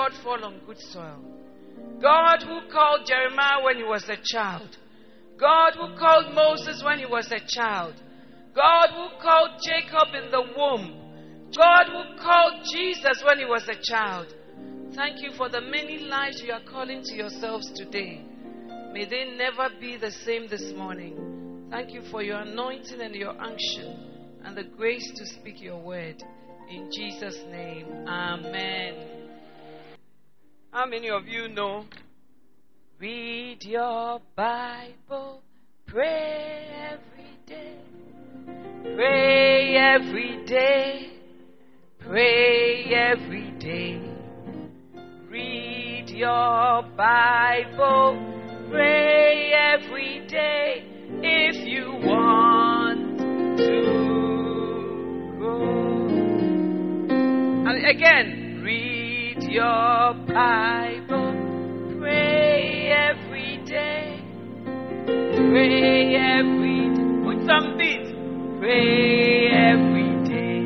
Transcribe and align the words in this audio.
God 0.00 0.12
fall 0.24 0.42
on 0.46 0.60
good 0.64 0.80
soil. 0.80 1.20
God 2.00 2.42
who 2.42 2.72
called 2.72 3.06
Jeremiah 3.06 3.62
when 3.62 3.76
he 3.76 3.82
was 3.82 4.02
a 4.08 4.16
child. 4.24 4.78
God 5.38 5.74
who 5.74 5.94
called 5.98 6.34
Moses 6.34 6.82
when 6.82 6.98
he 6.98 7.04
was 7.04 7.30
a 7.30 7.40
child. 7.46 7.92
God 8.54 8.88
who 8.94 9.22
called 9.22 9.60
Jacob 9.62 10.14
in 10.14 10.30
the 10.30 10.40
womb. 10.56 11.52
God 11.54 11.84
who 11.88 12.16
called 12.18 12.64
Jesus 12.72 13.22
when 13.26 13.40
he 13.40 13.44
was 13.44 13.68
a 13.68 13.76
child. 13.82 14.34
Thank 14.94 15.20
you 15.20 15.32
for 15.36 15.50
the 15.50 15.60
many 15.60 15.98
lives 15.98 16.42
you 16.42 16.54
are 16.54 16.64
calling 16.64 17.02
to 17.04 17.14
yourselves 17.14 17.70
today. 17.76 18.22
May 18.94 19.04
they 19.04 19.36
never 19.36 19.68
be 19.78 19.98
the 19.98 20.12
same 20.12 20.48
this 20.48 20.72
morning. 20.72 21.68
Thank 21.70 21.92
you 21.92 22.00
for 22.10 22.22
your 22.22 22.38
anointing 22.38 23.02
and 23.02 23.14
your 23.14 23.38
unction 23.38 24.40
and 24.46 24.56
the 24.56 24.64
grace 24.64 25.12
to 25.16 25.26
speak 25.26 25.60
your 25.60 25.78
word. 25.78 26.22
In 26.70 26.88
Jesus' 26.90 27.42
name, 27.50 28.08
Amen. 28.08 29.19
How 30.72 30.86
many 30.86 31.10
of 31.10 31.26
you 31.26 31.48
know? 31.48 31.84
Read 33.00 33.64
your 33.64 34.20
Bible, 34.36 35.42
pray 35.84 36.68
every 36.92 37.36
day, 37.44 37.74
pray 38.94 39.74
every 39.76 40.44
day, 40.46 41.10
pray 41.98 42.84
every 42.94 43.50
day. 43.58 44.00
Read 45.28 46.08
your 46.08 46.84
Bible, 46.96 48.16
pray 48.70 49.52
every 49.52 50.24
day 50.28 50.84
if 51.20 51.66
you 51.66 51.86
want 52.06 53.18
to 53.58 55.34
grow. 55.36 56.06
And 57.66 57.86
again, 57.86 58.39
your 59.50 60.14
Bible, 60.28 61.34
pray 61.98 62.92
every 62.92 63.56
day, 63.66 64.22
pray 65.04 66.14
every 66.14 66.88
day. 66.94 67.24
Put 67.24 67.44
some 67.46 67.76
beat. 67.76 68.06
Pray 68.60 69.48
every 69.50 70.12
day. 70.28 70.60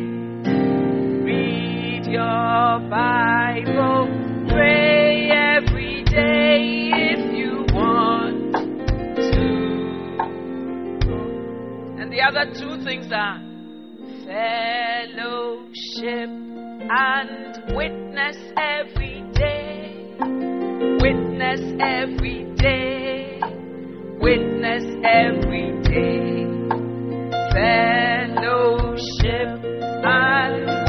Read 1.24 2.04
your 2.06 2.78
Bible, 2.90 4.06
pray 4.48 5.30
every 5.30 6.02
day 6.04 6.90
if 6.92 7.34
you 7.34 7.64
want 7.72 8.52
to. 9.16 9.46
And 12.02 12.12
the 12.12 12.20
other 12.20 12.52
two 12.52 12.76
things 12.84 13.10
are 13.12 13.40
fellowship 14.26 16.28
and 16.90 17.74
witness 17.74 18.36
every 18.56 19.22
day. 19.34 20.14
Witness 21.00 21.60
every 21.80 22.44
day. 22.56 23.40
Witness 24.20 24.84
every 25.04 25.72
day. 25.82 26.44
Fellowship 27.52 29.48
and 30.04 30.83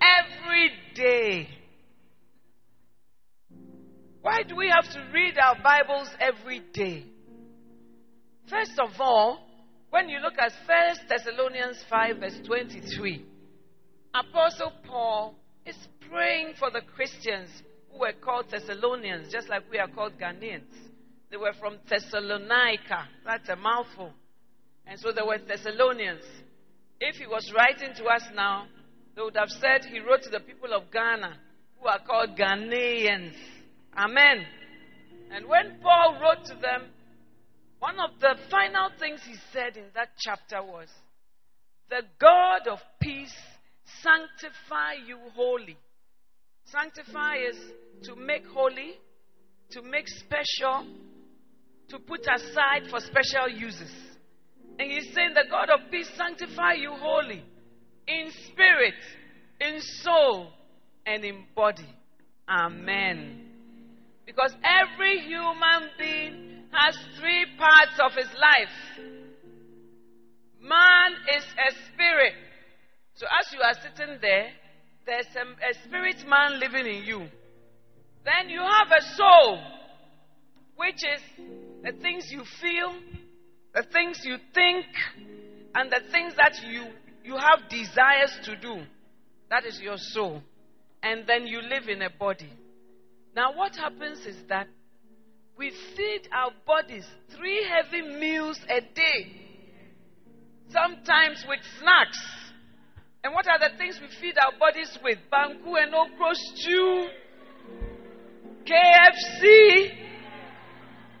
Every 0.00 0.70
day. 0.94 1.48
Why 4.22 4.42
do 4.42 4.56
we 4.56 4.68
have 4.68 4.84
to 4.92 5.10
read 5.12 5.38
our 5.38 5.56
Bibles 5.62 6.08
every 6.20 6.60
day? 6.72 7.04
First 8.50 8.78
of 8.78 8.90
all, 9.00 9.46
when 9.90 10.08
you 10.08 10.18
look 10.20 10.34
at 10.38 10.52
1 10.66 11.08
Thessalonians 11.08 11.82
5, 11.88 12.16
verse 12.18 12.38
23, 12.46 13.24
Apostle 14.14 14.72
Paul 14.86 15.34
is 15.64 15.76
praying 16.10 16.54
for 16.58 16.70
the 16.70 16.80
Christians 16.94 17.48
who 17.90 18.00
were 18.00 18.12
called 18.12 18.46
Thessalonians, 18.50 19.32
just 19.32 19.48
like 19.48 19.62
we 19.70 19.78
are 19.78 19.88
called 19.88 20.12
Ghanaians. 20.18 20.74
They 21.30 21.36
were 21.36 21.52
from 21.58 21.78
Thessalonica. 21.88 23.08
That's 23.24 23.48
a 23.48 23.56
mouthful. 23.56 24.12
And 24.86 24.98
so 24.98 25.12
they 25.12 25.22
were 25.22 25.38
Thessalonians. 25.38 26.24
If 27.00 27.16
he 27.16 27.26
was 27.26 27.52
writing 27.54 27.94
to 27.96 28.04
us 28.06 28.22
now, 28.34 28.66
they 29.18 29.24
would 29.24 29.36
have 29.36 29.50
said 29.50 29.84
he 29.84 29.98
wrote 29.98 30.22
to 30.22 30.30
the 30.30 30.38
people 30.38 30.72
of 30.72 30.92
Ghana, 30.92 31.36
who 31.80 31.88
are 31.88 31.98
called 32.06 32.38
Ghanaians. 32.38 33.34
Amen. 33.96 34.46
And 35.32 35.48
when 35.48 35.80
Paul 35.82 36.20
wrote 36.22 36.44
to 36.44 36.54
them, 36.54 36.84
one 37.80 37.98
of 37.98 38.10
the 38.20 38.36
final 38.48 38.90
things 39.00 39.20
he 39.26 39.34
said 39.52 39.76
in 39.76 39.86
that 39.96 40.10
chapter 40.20 40.62
was, 40.62 40.86
The 41.90 42.02
God 42.20 42.68
of 42.70 42.78
peace 43.00 43.34
sanctify 44.02 45.04
you 45.04 45.18
wholly. 45.34 45.76
Sanctify 46.66 47.38
is 47.50 47.56
to 48.04 48.14
make 48.14 48.46
holy, 48.46 48.92
to 49.72 49.82
make 49.82 50.06
special, 50.06 50.86
to 51.88 51.98
put 51.98 52.20
aside 52.20 52.88
for 52.88 53.00
special 53.00 53.48
uses. 53.48 53.90
And 54.78 54.92
he's 54.92 55.12
saying, 55.12 55.34
The 55.34 55.50
God 55.50 55.70
of 55.70 55.90
peace 55.90 56.08
sanctify 56.16 56.74
you 56.74 56.92
wholly, 56.92 57.42
in 58.08 58.30
spirit, 58.50 58.94
in 59.60 59.80
soul, 60.02 60.48
and 61.06 61.24
in 61.24 61.44
body. 61.54 61.88
Amen. 62.48 63.46
Because 64.24 64.54
every 64.64 65.20
human 65.20 65.90
being 65.98 66.64
has 66.72 66.96
three 67.18 67.46
parts 67.58 67.98
of 68.02 68.12
his 68.12 68.28
life. 68.34 69.06
Man 70.60 71.12
is 71.36 71.44
a 71.44 71.72
spirit. 71.92 72.34
So 73.14 73.26
as 73.26 73.52
you 73.52 73.60
are 73.60 73.74
sitting 73.74 74.18
there, 74.20 74.48
there's 75.06 75.26
a, 75.36 75.70
a 75.70 75.74
spirit 75.86 76.16
man 76.28 76.60
living 76.60 76.86
in 76.86 77.04
you. 77.04 77.28
Then 78.24 78.50
you 78.50 78.60
have 78.60 78.88
a 78.90 79.02
soul, 79.16 79.58
which 80.76 80.96
is 80.96 81.46
the 81.82 81.92
things 82.00 82.30
you 82.30 82.42
feel, 82.60 82.92
the 83.74 83.84
things 83.92 84.20
you 84.24 84.36
think, 84.54 84.86
and 85.74 85.90
the 85.90 86.00
things 86.12 86.34
that 86.36 86.60
you 86.66 86.84
you 87.28 87.36
have 87.36 87.68
desires 87.68 88.38
to 88.44 88.56
do. 88.56 88.82
That 89.50 89.66
is 89.66 89.78
your 89.82 89.98
soul. 89.98 90.42
And 91.02 91.26
then 91.26 91.46
you 91.46 91.60
live 91.60 91.86
in 91.86 92.00
a 92.00 92.08
body. 92.08 92.50
Now, 93.36 93.54
what 93.54 93.76
happens 93.76 94.20
is 94.24 94.36
that 94.48 94.66
we 95.58 95.70
feed 95.94 96.22
our 96.32 96.52
bodies 96.66 97.04
three 97.36 97.66
heavy 97.68 98.00
meals 98.18 98.58
a 98.70 98.80
day, 98.80 99.42
sometimes 100.70 101.44
with 101.46 101.60
snacks. 101.78 102.18
And 103.22 103.34
what 103.34 103.46
are 103.46 103.58
the 103.58 103.76
things 103.76 104.00
we 104.00 104.08
feed 104.22 104.36
our 104.38 104.58
bodies 104.58 104.98
with? 105.04 105.18
Banku 105.30 105.74
and 105.82 105.94
okra 105.94 106.30
stew, 106.32 107.08
KFC, 108.64 109.90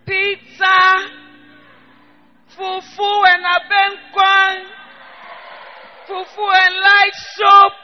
pizza, 0.06 0.78
fufu 2.56 3.24
and 3.26 3.44
abenkwan, 3.44 4.78
fufu 6.08 6.44
and 6.64 6.74
light 6.80 7.16
soup, 7.36 7.74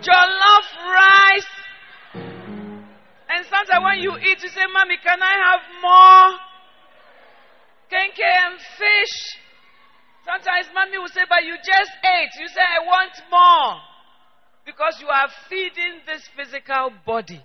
jollof 0.00 0.66
rice. 0.88 1.52
And 3.28 3.44
sometimes 3.44 3.84
when 3.84 3.98
you 4.00 4.16
eat, 4.16 4.42
you 4.42 4.48
say, 4.48 4.64
Mommy, 4.72 4.96
can 5.02 5.20
I 5.20 5.34
have 5.44 5.62
more? 5.82 6.38
Kenkey 7.92 8.24
and 8.24 8.56
fish. 8.56 9.36
Sometimes 10.24 10.66
mommy 10.74 10.98
will 10.98 11.12
say, 11.12 11.22
But 11.28 11.44
you 11.44 11.54
just 11.56 11.92
ate. 12.02 12.32
You 12.40 12.48
say, 12.48 12.62
I 12.64 12.80
want 12.86 13.12
more. 13.30 13.80
Because 14.64 14.98
you 15.00 15.06
are 15.08 15.28
feeding 15.50 16.00
this 16.06 16.26
physical 16.34 16.90
body. 17.04 17.44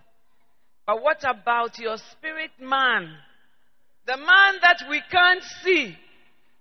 But 0.88 1.02
what 1.04 1.24
about 1.28 1.78
your 1.78 1.98
spirit 1.98 2.52
man? 2.60 3.12
The 4.08 4.18
man 4.18 4.54
that 4.62 4.84
we 4.90 5.02
can't 5.12 5.44
see. 5.64 5.96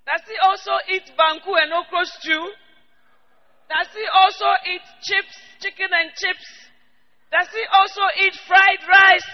Does 0.06 0.22
he 0.28 0.36
also 0.42 0.72
eat 0.92 1.10
banku 1.16 1.54
and 1.56 1.72
okra 1.72 2.04
stew? 2.04 2.50
Does 3.70 3.88
he 3.94 4.04
also 4.12 4.50
eat 4.66 4.82
chips, 5.02 5.36
chicken 5.60 5.88
and 5.94 6.10
chips? 6.18 6.46
Does 7.30 7.48
he 7.54 7.64
also 7.72 8.02
eat 8.20 8.34
fried 8.46 8.82
rice? 8.88 9.30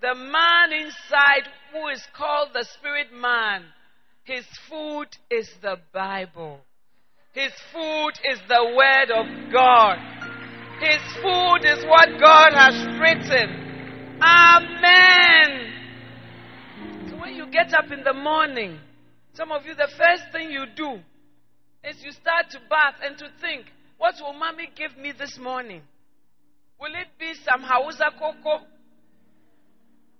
The 0.00 0.14
man 0.14 0.72
inside 0.72 1.44
who 1.72 1.88
is 1.88 2.02
called 2.16 2.48
the 2.54 2.64
spirit 2.64 3.12
man 3.12 3.64
his 4.30 4.46
food 4.68 5.08
is 5.28 5.50
the 5.60 5.76
Bible. 5.92 6.60
His 7.32 7.52
food 7.72 8.12
is 8.30 8.38
the 8.48 8.64
Word 8.76 9.10
of 9.10 9.26
God. 9.52 9.98
His 10.80 11.00
food 11.20 11.64
is 11.64 11.84
what 11.84 12.08
God 12.20 12.52
has 12.52 12.74
written. 13.00 14.18
Amen. 14.22 15.72
So 17.08 17.16
when 17.16 17.34
you 17.34 17.50
get 17.50 17.74
up 17.74 17.90
in 17.90 18.04
the 18.04 18.12
morning, 18.12 18.78
some 19.32 19.50
of 19.50 19.66
you, 19.66 19.74
the 19.74 19.90
first 19.98 20.30
thing 20.30 20.52
you 20.52 20.66
do 20.76 21.00
is 21.84 22.02
you 22.02 22.12
start 22.12 22.50
to 22.50 22.58
bath 22.68 22.94
and 23.02 23.16
to 23.18 23.26
think, 23.40 23.66
what 23.98 24.14
will 24.20 24.32
mommy 24.32 24.68
give 24.76 24.96
me 24.96 25.12
this 25.16 25.38
morning? 25.38 25.82
Will 26.80 26.94
it 26.94 27.08
be 27.18 27.34
some 27.44 27.62
Hausa 27.62 28.10
cocoa? 28.18 28.64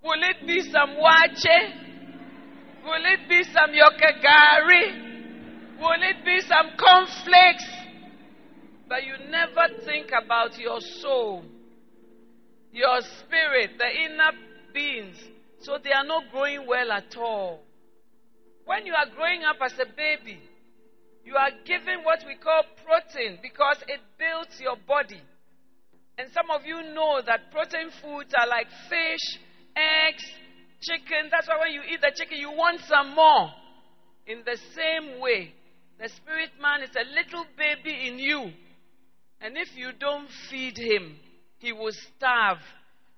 Will 0.02 0.22
it 0.22 0.46
be 0.46 0.60
some 0.62 0.96
waakye? 0.96 1.90
Will 2.84 3.04
it 3.04 3.28
be 3.28 3.42
some 3.44 3.70
yokegari? 3.70 5.10
Will 5.80 6.02
it 6.02 6.24
be 6.24 6.40
some 6.40 6.70
cornflakes? 6.78 7.64
But 8.88 9.04
you 9.04 9.14
never 9.30 9.82
think 9.84 10.10
about 10.10 10.58
your 10.58 10.80
soul, 10.80 11.44
your 12.72 13.00
spirit, 13.00 13.78
the 13.78 13.88
inner 13.88 14.32
beings. 14.74 15.16
So 15.60 15.78
they 15.82 15.92
are 15.92 16.04
not 16.04 16.24
growing 16.32 16.66
well 16.66 16.90
at 16.92 17.16
all. 17.16 17.60
When 18.64 18.86
you 18.86 18.94
are 18.94 19.06
growing 19.14 19.44
up 19.44 19.56
as 19.64 19.74
a 19.78 19.86
baby, 19.86 20.40
you 21.24 21.36
are 21.36 21.50
given 21.64 22.02
what 22.02 22.20
we 22.26 22.36
call 22.36 22.62
protein 22.84 23.38
because 23.42 23.76
it 23.88 24.00
builds 24.18 24.60
your 24.60 24.76
body. 24.86 25.20
And 26.18 26.28
some 26.32 26.50
of 26.50 26.66
you 26.66 26.82
know 26.94 27.20
that 27.24 27.50
protein 27.50 27.90
foods 28.02 28.32
are 28.36 28.48
like 28.48 28.66
fish, 28.88 29.40
eggs, 29.76 30.24
chicken. 30.80 31.28
That's 31.30 31.48
why 31.48 31.58
when 31.60 31.72
you 31.72 31.82
eat 31.82 32.00
the 32.00 32.12
chicken, 32.14 32.38
you 32.38 32.50
want 32.50 32.80
some 32.88 33.14
more. 33.14 33.50
In 34.26 34.42
the 34.44 34.58
same 34.74 35.20
way, 35.20 35.52
the 35.98 36.08
spirit 36.08 36.50
man 36.60 36.82
is 36.82 36.90
a 36.96 37.04
little 37.04 37.44
baby 37.56 38.08
in 38.08 38.18
you. 38.18 38.52
And 39.40 39.56
if 39.56 39.76
you 39.76 39.92
don't 39.98 40.28
feed 40.50 40.76
him, 40.76 41.16
he 41.58 41.72
will 41.72 41.92
starve. 41.92 42.58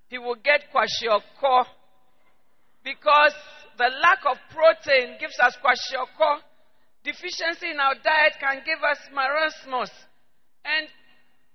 He 0.09 0.19
will 0.19 0.37
get 0.37 0.71
kwashiorkor. 0.73 1.65
Because 2.85 3.35
the 3.79 3.91
lack 4.03 4.19
of 4.31 4.37
protein 4.51 5.17
gives 5.19 5.39
us 5.43 5.57
kwashiorkor. 5.63 6.39
Deficiency 7.05 7.71
in 7.71 7.81
our 7.81 7.95
diet 7.99 8.39
can 8.39 8.63
give 8.65 8.79
us 8.83 8.99
marasmus. 9.11 9.91
And 10.65 10.87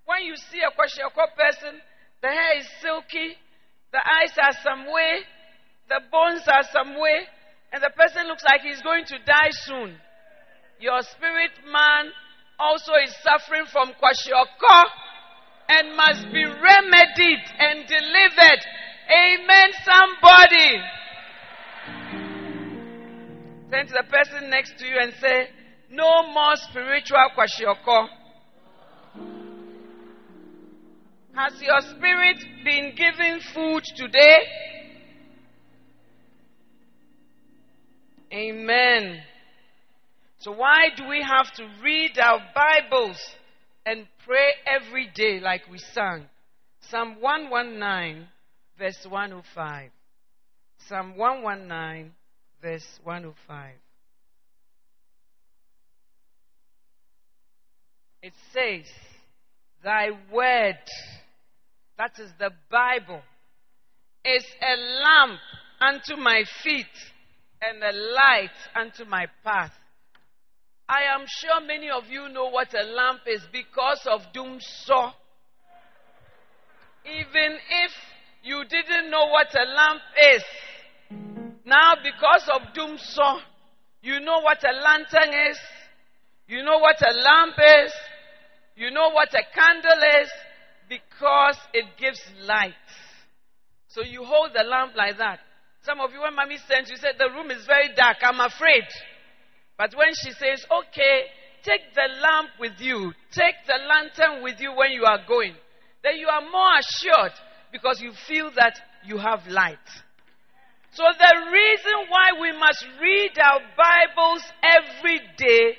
when 0.06 0.24
you 0.24 0.36
see 0.36 0.60
a 0.60 0.72
kwashiorkor 0.76 1.32
person, 1.36 1.80
the 2.22 2.28
hair 2.28 2.60
is 2.60 2.68
silky, 2.82 3.36
the 3.92 4.04
eyes 4.04 4.36
are 4.36 4.56
some 4.64 4.92
way, 4.92 5.24
the 5.88 6.02
bones 6.12 6.44
are 6.48 6.64
some 6.72 7.00
way, 7.00 7.24
and 7.72 7.82
the 7.82 7.92
person 7.96 8.28
looks 8.28 8.44
like 8.44 8.62
he's 8.62 8.82
going 8.82 9.06
to 9.06 9.18
die 9.20 9.52
soon. 9.52 9.96
Your 10.80 11.02
spirit 11.02 11.52
man 11.72 12.12
also 12.60 12.94
is 13.04 13.16
suffering 13.24 13.66
from 13.72 13.94
kwashiorkor 13.96 14.84
and 15.70 15.96
must 15.96 16.24
be 16.32 16.44
remedied 16.44 17.44
and 17.60 17.88
delivered. 17.88 18.62
Amen, 19.10 19.72
somebody. 19.84 20.82
Turn 23.70 23.86
to 23.86 23.94
the 23.94 24.04
person 24.10 24.50
next 24.50 24.78
to 24.80 24.86
you 24.86 24.96
and 25.02 25.14
say, 25.20 25.50
No 25.90 26.32
more 26.32 26.56
spiritual 26.56 27.28
kwashiorkor. 27.38 28.08
Has 31.36 31.62
your 31.62 31.82
spirit 31.82 32.38
been 32.64 32.96
given 32.96 33.40
food 33.54 33.84
today? 33.96 34.38
Amen. 38.34 39.22
So, 40.40 40.52
why 40.52 40.90
do 40.96 41.08
we 41.08 41.22
have 41.22 41.52
to 41.56 41.68
read 41.84 42.18
our 42.20 42.40
Bibles 42.56 43.18
and 43.86 44.08
pray 44.26 44.50
every 44.66 45.10
day 45.14 45.40
like 45.40 45.62
we 45.70 45.78
sang? 45.78 46.26
Psalm 46.90 47.18
119, 47.20 48.28
verse 48.78 49.06
105. 49.08 49.92
Psalm 50.88 51.18
119, 51.18 52.14
verse 52.62 52.86
105. 53.04 53.74
It 58.22 58.34
says, 58.52 58.86
Thy 59.84 60.10
word, 60.32 60.78
that 61.98 62.12
is 62.20 62.32
the 62.40 62.52
Bible, 62.70 63.22
is 64.26 64.46
a 64.62 64.76
lamp 64.76 65.40
unto 65.80 66.22
my 66.22 66.44
feet 66.64 66.86
and 67.62 67.82
a 67.84 67.96
light 67.96 68.50
unto 68.76 69.06
my 69.06 69.28
path. 69.44 69.72
I 70.90 71.04
am 71.14 71.26
sure 71.28 71.62
many 71.66 71.90
of 71.90 72.04
you 72.10 72.30
know 72.30 72.50
what 72.50 72.74
a 72.74 72.84
lamp 72.84 73.22
is 73.28 73.42
because 73.52 74.02
of 74.10 74.22
Dumsor. 74.34 75.14
Even 77.06 77.58
if 77.86 77.92
you 78.44 78.64
didn't 78.70 79.12
know 79.12 79.28
what 79.28 79.54
a 79.54 79.66
lamp 79.66 80.02
is, 80.36 80.44
now 81.68 81.96
because 82.02 82.50
of 82.56 82.74
Dumsor, 82.74 83.40
you 84.02 84.22
know 84.22 84.40
what 84.40 84.64
a 84.64 84.72
lantern 84.72 85.34
is, 85.52 85.60
you 86.48 86.64
know 86.64 86.78
what 86.80 86.96
a 87.02 87.14
lamp 87.14 87.56
is, 87.84 87.92
you 88.78 88.90
know 88.90 89.10
what 89.10 89.34
a 89.34 89.44
candle 89.54 90.02
is, 90.22 90.30
because 90.88 91.58
it 91.74 91.86
gives 92.00 92.22
light. 92.46 92.72
So 93.90 94.02
you 94.02 94.24
hold 94.24 94.52
the 94.54 94.64
lamp 94.64 94.94
like 94.96 95.18
that. 95.18 95.40
Some 95.82 96.00
of 96.00 96.12
you, 96.12 96.22
when 96.22 96.36
mommy 96.36 96.58
sent 96.68 96.88
you, 96.90 96.96
said 96.96 97.16
the 97.18 97.30
room 97.36 97.52
is 97.52 97.66
very 97.66 97.90
dark. 97.96 98.18
I'm 98.22 98.40
afraid. 98.40 98.84
But 99.78 99.94
when 99.96 100.14
she 100.14 100.32
says, 100.32 100.66
okay, 100.72 101.24
take 101.64 101.94
the 101.94 102.08
lamp 102.22 102.50
with 102.60 102.80
you, 102.80 103.12
take 103.32 103.56
the 103.68 103.80
lantern 103.88 104.44
with 104.44 104.60
you 104.60 104.74
when 104.76 104.92
you 104.92 105.04
are 105.04 105.20
going, 105.28 105.54
then 106.04 106.18
you 106.18 106.28
are 106.28 106.42
more 106.42 106.80
assured 106.80 107.34
because 107.72 108.02
you 108.02 108.12
feel 108.28 108.52
that 108.56 108.80
you 109.06 109.18
have 109.18 109.48
light. 109.48 109.78
So 110.98 111.04
the 111.04 111.52
reason 111.52 112.10
why 112.10 112.42
we 112.42 112.58
must 112.58 112.84
read 113.00 113.38
our 113.38 113.60
Bibles 113.78 114.42
every 114.64 115.20
day 115.38 115.78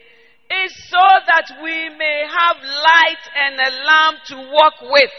is 0.64 0.72
so 0.88 1.06
that 1.26 1.58
we 1.60 1.88
may 1.98 2.22
have 2.22 2.56
light 2.62 3.24
and 3.34 3.54
a 3.58 3.70
lamp 3.84 4.18
to 4.26 4.36
walk 4.52 4.74
with. 4.80 5.10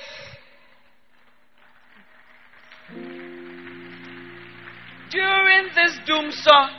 During 5.12 5.68
this 5.76 6.00
Dumsor, 6.08 6.70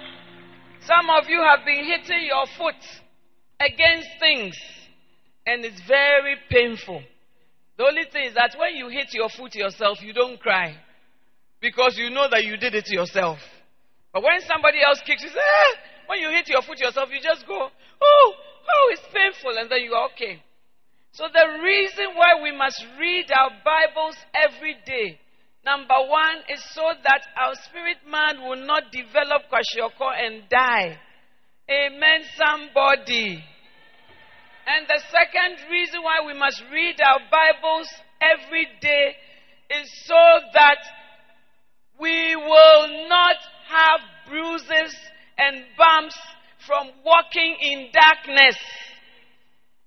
some 0.80 1.10
of 1.10 1.28
you 1.28 1.42
have 1.42 1.66
been 1.66 1.84
hitting 1.84 2.24
your 2.24 2.46
foot 2.56 2.82
against 3.60 4.08
things, 4.18 4.56
and 5.46 5.62
it's 5.62 5.82
very 5.86 6.36
painful. 6.48 7.02
The 7.76 7.84
only 7.84 8.04
thing 8.10 8.28
is 8.28 8.34
that 8.34 8.56
when 8.58 8.76
you 8.76 8.88
hit 8.88 9.12
your 9.12 9.28
foot 9.28 9.54
yourself, 9.54 10.00
you 10.00 10.14
don't 10.14 10.40
cry 10.40 10.74
because 11.60 11.96
you 11.96 12.10
know 12.10 12.26
that 12.30 12.44
you 12.44 12.56
did 12.56 12.74
it 12.74 12.88
yourself. 12.88 13.38
But 14.12 14.22
when 14.22 14.40
somebody 14.48 14.78
else 14.82 15.00
kicks 15.06 15.22
you, 15.22 15.28
say, 15.28 15.38
ah! 15.38 15.76
when 16.06 16.18
you 16.18 16.30
hit 16.30 16.48
your 16.48 16.62
foot 16.62 16.80
yourself, 16.80 17.08
you 17.12 17.20
just 17.22 17.46
go, 17.46 17.68
oh, 17.68 18.32
oh, 18.34 18.86
it's 18.90 19.06
painful, 19.14 19.56
and 19.56 19.70
then 19.70 19.80
you 19.80 19.92
are 19.92 20.08
okay. 20.10 20.42
So 21.12 21.24
the 21.32 21.62
reason 21.62 22.14
why 22.14 22.42
we 22.42 22.56
must 22.56 22.82
read 22.98 23.30
our 23.30 23.50
Bibles 23.64 24.16
every 24.34 24.76
day, 24.86 25.18
number 25.64 25.98
one, 26.08 26.42
is 26.48 26.62
so 26.74 26.82
that 27.02 27.22
our 27.38 27.54
spirit 27.68 27.98
man 28.08 28.42
will 28.42 28.64
not 28.64 28.90
develop 28.90 29.50
kwashiorkor 29.50 30.14
and 30.18 30.48
die. 30.48 30.98
Amen, 31.68 32.22
somebody. 32.34 33.42
And 34.66 34.86
the 34.86 35.02
second 35.10 35.70
reason 35.70 36.02
why 36.02 36.26
we 36.26 36.34
must 36.38 36.62
read 36.72 36.96
our 37.02 37.20
Bibles 37.30 37.88
every 38.20 38.66
day 38.80 39.14
is 39.70 39.86
so 40.06 40.22
that 40.54 40.78
we 42.00 42.36
will 42.36 43.08
not 43.08 43.36
have 43.68 44.00
bruises 44.28 44.94
and 45.38 45.64
bumps 45.76 46.18
from 46.66 46.90
walking 47.04 47.56
in 47.60 47.88
darkness. 47.92 48.56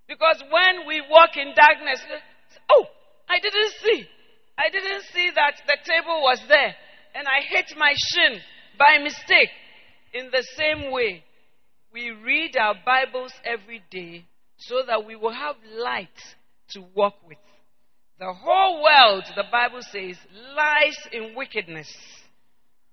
Because 0.08 0.44
when 0.52 0.88
we 0.88 1.02
walk 1.10 1.38
in 1.38 1.54
darkness, 1.56 2.00
oh, 2.70 2.86
I 3.30 3.40
didn't 3.40 3.74
see. 3.84 4.06
I 4.58 4.70
didn't 4.70 5.04
see 5.14 5.32
that 5.34 5.62
the 5.66 5.78
table 5.86 6.22
was 6.22 6.40
there. 6.48 6.76
And 7.16 7.28
I 7.28 7.42
hit 7.48 7.74
my 7.78 7.94
shin 7.96 8.40
by 8.78 9.04
mistake. 9.04 9.50
In 10.14 10.30
the 10.32 10.46
same 10.56 10.92
way, 10.92 11.24
we 11.92 12.12
read 12.12 12.56
our 12.58 12.76
Bibles 12.86 13.32
every 13.44 13.82
day 13.90 14.26
so 14.58 14.82
that 14.88 15.06
we 15.06 15.16
will 15.16 15.34
have 15.34 15.56
light 15.76 16.08
to 16.70 16.84
walk 16.96 17.16
with. 17.28 17.38
The 18.20 18.32
whole 18.32 18.84
world, 18.84 19.24
the 19.36 19.46
Bible 19.52 19.82
says, 19.82 20.18
lies 20.56 20.98
in 21.12 21.36
wickedness. 21.36 21.92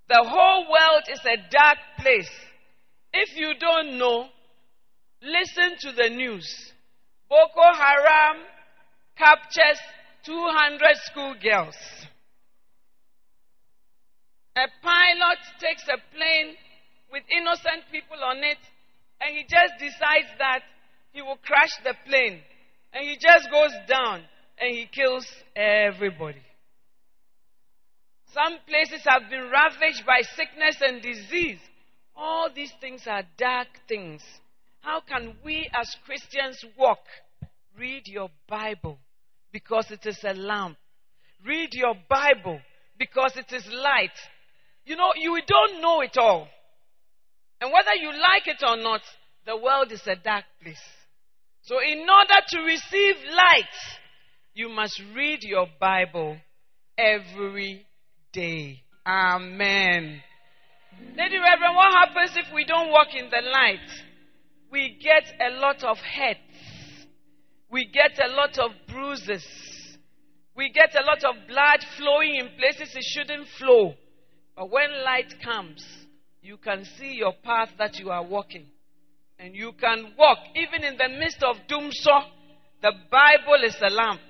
The 0.08 0.24
whole 0.26 0.64
world 0.70 1.04
is 1.12 1.20
a 1.24 1.36
dark 1.50 1.78
place. 1.98 2.30
If 3.12 3.36
you 3.38 3.54
don't 3.58 3.98
know, 3.98 4.26
listen 5.22 5.76
to 5.80 5.92
the 5.92 6.08
news. 6.08 6.72
Boko 7.28 7.74
Haram 7.74 8.38
captures 9.16 9.78
200 10.24 10.80
schoolgirls. 11.04 11.76
A 14.56 14.66
pilot 14.82 15.38
takes 15.60 15.84
a 15.84 15.98
plane 16.16 16.56
with 17.12 17.22
innocent 17.30 17.84
people 17.92 18.18
on 18.24 18.38
it, 18.38 18.58
and 19.20 19.36
he 19.36 19.42
just 19.42 19.74
decides 19.78 20.28
that 20.38 20.62
he 21.12 21.22
will 21.22 21.38
crash 21.44 21.70
the 21.84 21.94
plane. 22.08 22.40
And 22.92 23.08
he 23.08 23.16
just 23.16 23.48
goes 23.50 23.70
down 23.86 24.22
and 24.60 24.76
he 24.76 24.86
kills 24.86 25.26
everybody. 25.56 26.42
Some 28.32 28.58
places 28.68 29.04
have 29.06 29.28
been 29.28 29.50
ravaged 29.50 30.04
by 30.06 30.20
sickness 30.36 30.76
and 30.80 31.02
disease. 31.02 31.58
All 32.14 32.48
these 32.54 32.72
things 32.80 33.02
are 33.06 33.22
dark 33.36 33.68
things. 33.88 34.22
How 34.82 35.00
can 35.00 35.36
we 35.44 35.68
as 35.74 35.94
Christians 36.04 36.64
walk? 36.78 37.00
Read 37.76 38.02
your 38.06 38.28
Bible 38.48 38.98
because 39.52 39.90
it 39.90 40.06
is 40.06 40.18
a 40.24 40.34
lamp. 40.34 40.76
Read 41.44 41.70
your 41.72 41.94
Bible 42.08 42.60
because 42.98 43.36
it 43.36 43.52
is 43.52 43.66
light. 43.72 44.10
You 44.84 44.96
know, 44.96 45.12
you 45.16 45.40
don't 45.46 45.80
know 45.80 46.00
it 46.02 46.16
all. 46.18 46.46
And 47.60 47.72
whether 47.72 47.94
you 47.94 48.10
like 48.10 48.46
it 48.46 48.62
or 48.66 48.76
not, 48.76 49.00
the 49.46 49.56
world 49.56 49.90
is 49.92 50.06
a 50.06 50.16
dark 50.16 50.44
place. 50.62 50.80
So, 51.62 51.78
in 51.80 52.00
order 52.00 52.40
to 52.48 52.60
receive 52.62 53.16
light, 53.32 54.00
you 54.54 54.68
must 54.68 55.00
read 55.14 55.42
your 55.42 55.66
Bible 55.78 56.36
every 56.98 57.86
day. 58.32 58.82
Amen. 59.06 60.22
Lady 61.16 61.38
Reverend, 61.38 61.76
what 61.76 61.92
happens 61.92 62.36
if 62.36 62.52
we 62.54 62.64
don't 62.64 62.90
walk 62.90 63.14
in 63.14 63.30
the 63.30 63.42
light? 63.50 63.78
We 64.70 64.98
get 65.00 65.32
a 65.40 65.58
lot 65.58 65.82
of 65.84 65.98
hurts. 65.98 67.06
We 67.70 67.86
get 67.86 68.18
a 68.22 68.32
lot 68.32 68.58
of 68.58 68.72
bruises. 68.88 69.46
We 70.56 70.70
get 70.70 70.94
a 70.94 71.04
lot 71.04 71.24
of 71.24 71.48
blood 71.48 71.84
flowing 71.96 72.36
in 72.36 72.48
places 72.58 72.94
it 72.94 73.04
shouldn't 73.04 73.46
flow. 73.58 73.94
But 74.56 74.70
when 74.70 75.04
light 75.04 75.32
comes, 75.42 75.84
you 76.42 76.56
can 76.56 76.84
see 76.84 77.14
your 77.14 77.32
path 77.44 77.70
that 77.78 77.98
you 77.98 78.10
are 78.10 78.24
walking. 78.24 78.66
And 79.38 79.54
you 79.54 79.72
can 79.80 80.12
walk 80.18 80.38
even 80.54 80.84
in 80.84 80.98
the 80.98 81.08
midst 81.08 81.42
of 81.42 81.56
doom. 81.66 81.90
So 81.92 82.10
The 82.82 82.92
Bible 83.10 83.64
is 83.64 83.76
a 83.80 83.90
lamp 83.90 84.20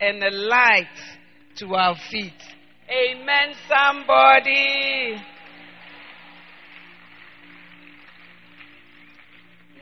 and 0.00 0.22
a 0.22 0.30
light 0.30 0.86
to 1.56 1.74
our 1.74 1.96
feet. 2.10 2.32
Amen, 2.90 3.54
somebody. 3.68 5.16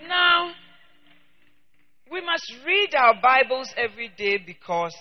Now, 0.08 0.52
we 2.11 2.20
must 2.20 2.52
read 2.64 2.94
our 2.94 3.14
Bibles 3.20 3.73
every 3.76 4.11
day 4.16 4.38
because 4.38 4.94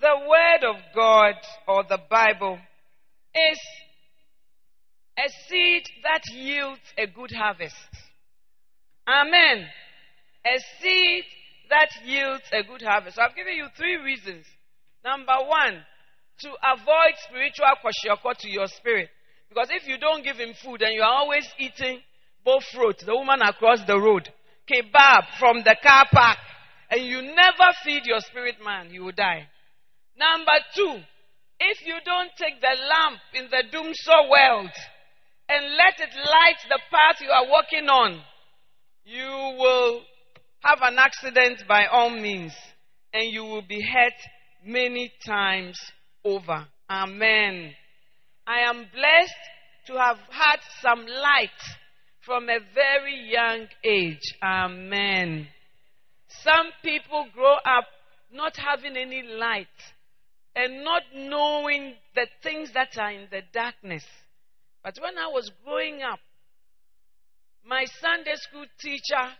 the 0.00 0.14
Word 0.28 0.68
of 0.68 0.76
God 0.94 1.34
or 1.68 1.84
the 1.88 1.98
Bible 2.10 2.58
is 3.34 3.58
a 5.18 5.28
seed 5.48 5.84
that 6.02 6.22
yields 6.32 6.80
a 6.98 7.06
good 7.06 7.30
harvest. 7.32 7.74
Amen. 9.08 9.66
A 10.44 10.58
seed 10.80 11.24
that 11.70 11.90
yields 12.04 12.44
a 12.52 12.62
good 12.62 12.82
harvest. 12.82 13.16
So 13.16 13.22
I've 13.22 13.36
given 13.36 13.54
you 13.54 13.66
three 13.76 13.96
reasons. 13.96 14.44
Number 15.04 15.36
one, 15.46 15.82
to 16.40 16.48
avoid 16.48 17.14
spiritual 17.28 17.66
kwashiorkor 17.82 18.36
to 18.38 18.48
your 18.48 18.66
spirit. 18.66 19.08
Because 19.48 19.68
if 19.70 19.86
you 19.86 19.98
don't 19.98 20.24
give 20.24 20.36
him 20.36 20.54
food 20.62 20.82
and 20.82 20.94
you 20.94 21.02
are 21.02 21.14
always 21.14 21.46
eating 21.58 22.00
both 22.44 22.64
fruit, 22.74 22.98
the 23.04 23.14
woman 23.14 23.40
across 23.42 23.80
the 23.86 23.98
road, 23.98 24.28
kebab 24.70 25.22
from 25.38 25.58
the 25.58 25.76
car 25.82 26.06
park, 26.12 26.38
and 26.90 27.02
you 27.02 27.22
never 27.22 27.68
feed 27.84 28.06
your 28.06 28.20
spirit 28.20 28.56
man, 28.64 28.90
he 28.90 28.98
will 28.98 29.12
die. 29.12 29.48
Number 30.18 30.58
two, 30.74 31.00
if 31.58 31.86
you 31.86 31.94
don't 32.04 32.30
take 32.36 32.60
the 32.60 32.76
lamp 32.88 33.20
in 33.34 33.48
the 33.50 33.64
Dumsor 33.72 34.28
world 34.28 34.70
and 35.48 35.64
let 35.76 36.00
it 36.00 36.14
light 36.14 36.58
the 36.68 36.80
path 36.90 37.20
you 37.20 37.30
are 37.30 37.48
walking 37.48 37.88
on, 37.88 38.20
you 39.04 39.56
will 39.58 40.02
have 40.66 40.78
an 40.82 40.98
accident 40.98 41.62
by 41.68 41.86
all 41.86 42.10
means 42.10 42.52
and 43.12 43.32
you 43.32 43.44
will 43.44 43.62
be 43.62 43.80
hurt 43.80 44.12
many 44.64 45.12
times 45.24 45.78
over. 46.24 46.66
Amen. 46.90 47.72
I 48.46 48.68
am 48.68 48.86
blessed 48.92 49.34
to 49.86 49.92
have 49.92 50.18
had 50.28 50.58
some 50.82 51.06
light 51.06 51.48
from 52.24 52.48
a 52.48 52.58
very 52.74 53.30
young 53.30 53.68
age. 53.84 54.34
Amen. 54.42 55.46
Some 56.42 56.66
people 56.82 57.26
grow 57.32 57.54
up 57.54 57.84
not 58.32 58.56
having 58.56 58.96
any 58.96 59.22
light 59.22 59.66
and 60.56 60.82
not 60.82 61.02
knowing 61.14 61.94
the 62.16 62.26
things 62.42 62.72
that 62.74 62.98
are 62.98 63.12
in 63.12 63.28
the 63.30 63.42
darkness. 63.52 64.04
But 64.82 64.98
when 65.00 65.16
I 65.16 65.28
was 65.28 65.48
growing 65.64 66.02
up, 66.02 66.18
my 67.64 67.84
Sunday 68.00 68.34
school 68.34 68.64
teacher 68.80 69.32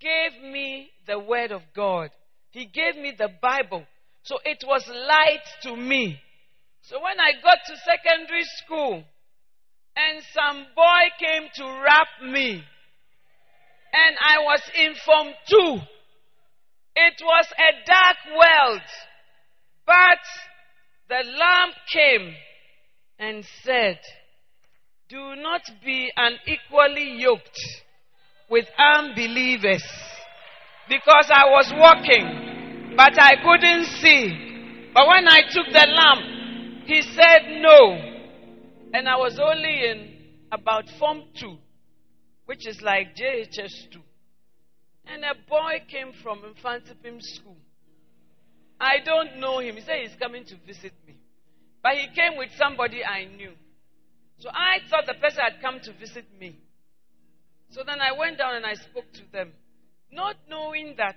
gave 0.00 0.42
me 0.42 0.90
the 1.06 1.18
Word 1.18 1.52
of 1.52 1.62
God. 1.74 2.10
He 2.50 2.66
gave 2.66 2.96
me 2.96 3.12
the 3.16 3.30
Bible. 3.40 3.84
So 4.22 4.38
it 4.44 4.64
was 4.66 4.86
light 4.88 5.44
to 5.62 5.76
me. 5.76 6.18
So 6.82 7.00
when 7.02 7.18
I 7.20 7.32
got 7.42 7.58
to 7.66 7.76
secondary 7.84 8.44
school 8.64 9.04
and 9.96 10.22
some 10.32 10.66
boy 10.74 11.02
came 11.18 11.48
to 11.56 11.82
rap 11.82 12.08
me 12.22 12.62
and 13.92 14.16
I 14.20 14.38
was 14.40 14.62
in 14.74 14.94
Form 15.04 15.28
2, 15.48 15.80
it 16.96 17.14
was 17.22 17.46
a 17.58 17.86
dark 17.86 18.16
world. 18.30 18.82
But 19.86 20.18
the 21.08 21.28
lamp 21.30 21.74
came 21.92 22.34
and 23.18 23.44
said, 23.62 23.98
Do 25.08 25.36
not 25.36 25.62
be 25.84 26.10
unequally 26.16 27.20
yoked 27.20 27.58
with 28.48 28.66
unbelievers 28.78 29.84
because 30.88 31.30
I 31.30 31.46
was 31.46 31.72
walking, 31.76 32.94
but 32.96 33.20
I 33.20 33.34
couldn't 33.42 33.84
see. 34.00 34.90
But 34.94 35.06
when 35.08 35.28
I 35.28 35.40
took 35.50 35.66
the 35.66 35.86
lamp, 35.86 36.86
he 36.86 37.02
said 37.02 37.60
no. 37.60 38.12
And 38.94 39.08
I 39.08 39.16
was 39.16 39.38
only 39.42 39.90
in 39.90 40.16
about 40.52 40.84
Form 40.98 41.22
2, 41.40 41.56
which 42.46 42.66
is 42.66 42.80
like 42.82 43.16
JHS 43.16 43.90
2. 43.92 44.00
And 45.08 45.24
a 45.24 45.34
boy 45.48 45.82
came 45.88 46.12
from 46.22 46.40
Mfantsipim 46.40 47.20
School. 47.20 47.56
I 48.80 48.98
don't 49.04 49.38
know 49.38 49.58
him. 49.58 49.76
He 49.76 49.82
said 49.82 49.96
he's 50.02 50.18
coming 50.18 50.44
to 50.44 50.56
visit 50.66 50.92
me. 51.06 51.16
But 51.82 51.94
he 51.94 52.08
came 52.08 52.36
with 52.36 52.50
somebody 52.58 53.04
I 53.04 53.24
knew. 53.24 53.52
So 54.38 54.50
I 54.50 54.78
thought 54.90 55.06
the 55.06 55.14
person 55.14 55.40
had 55.40 55.62
come 55.62 55.80
to 55.80 55.92
visit 55.92 56.24
me. 56.38 56.58
So 57.70 57.82
then 57.84 58.00
I 58.00 58.12
went 58.18 58.38
down 58.38 58.54
and 58.54 58.66
I 58.66 58.74
spoke 58.74 59.12
to 59.14 59.32
them, 59.32 59.52
not 60.10 60.36
knowing 60.48 60.94
that 60.98 61.16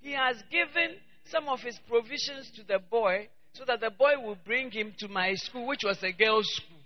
he 0.00 0.12
has 0.12 0.36
given 0.50 0.96
some 1.30 1.48
of 1.48 1.60
his 1.60 1.78
provisions 1.88 2.50
to 2.56 2.62
the 2.62 2.78
boy 2.78 3.28
so 3.52 3.64
that 3.66 3.80
the 3.80 3.90
boy 3.90 4.14
will 4.22 4.38
bring 4.44 4.70
him 4.70 4.94
to 4.98 5.08
my 5.08 5.34
school, 5.34 5.66
which 5.66 5.82
was 5.84 6.02
a 6.02 6.12
girls' 6.12 6.48
school. 6.54 6.78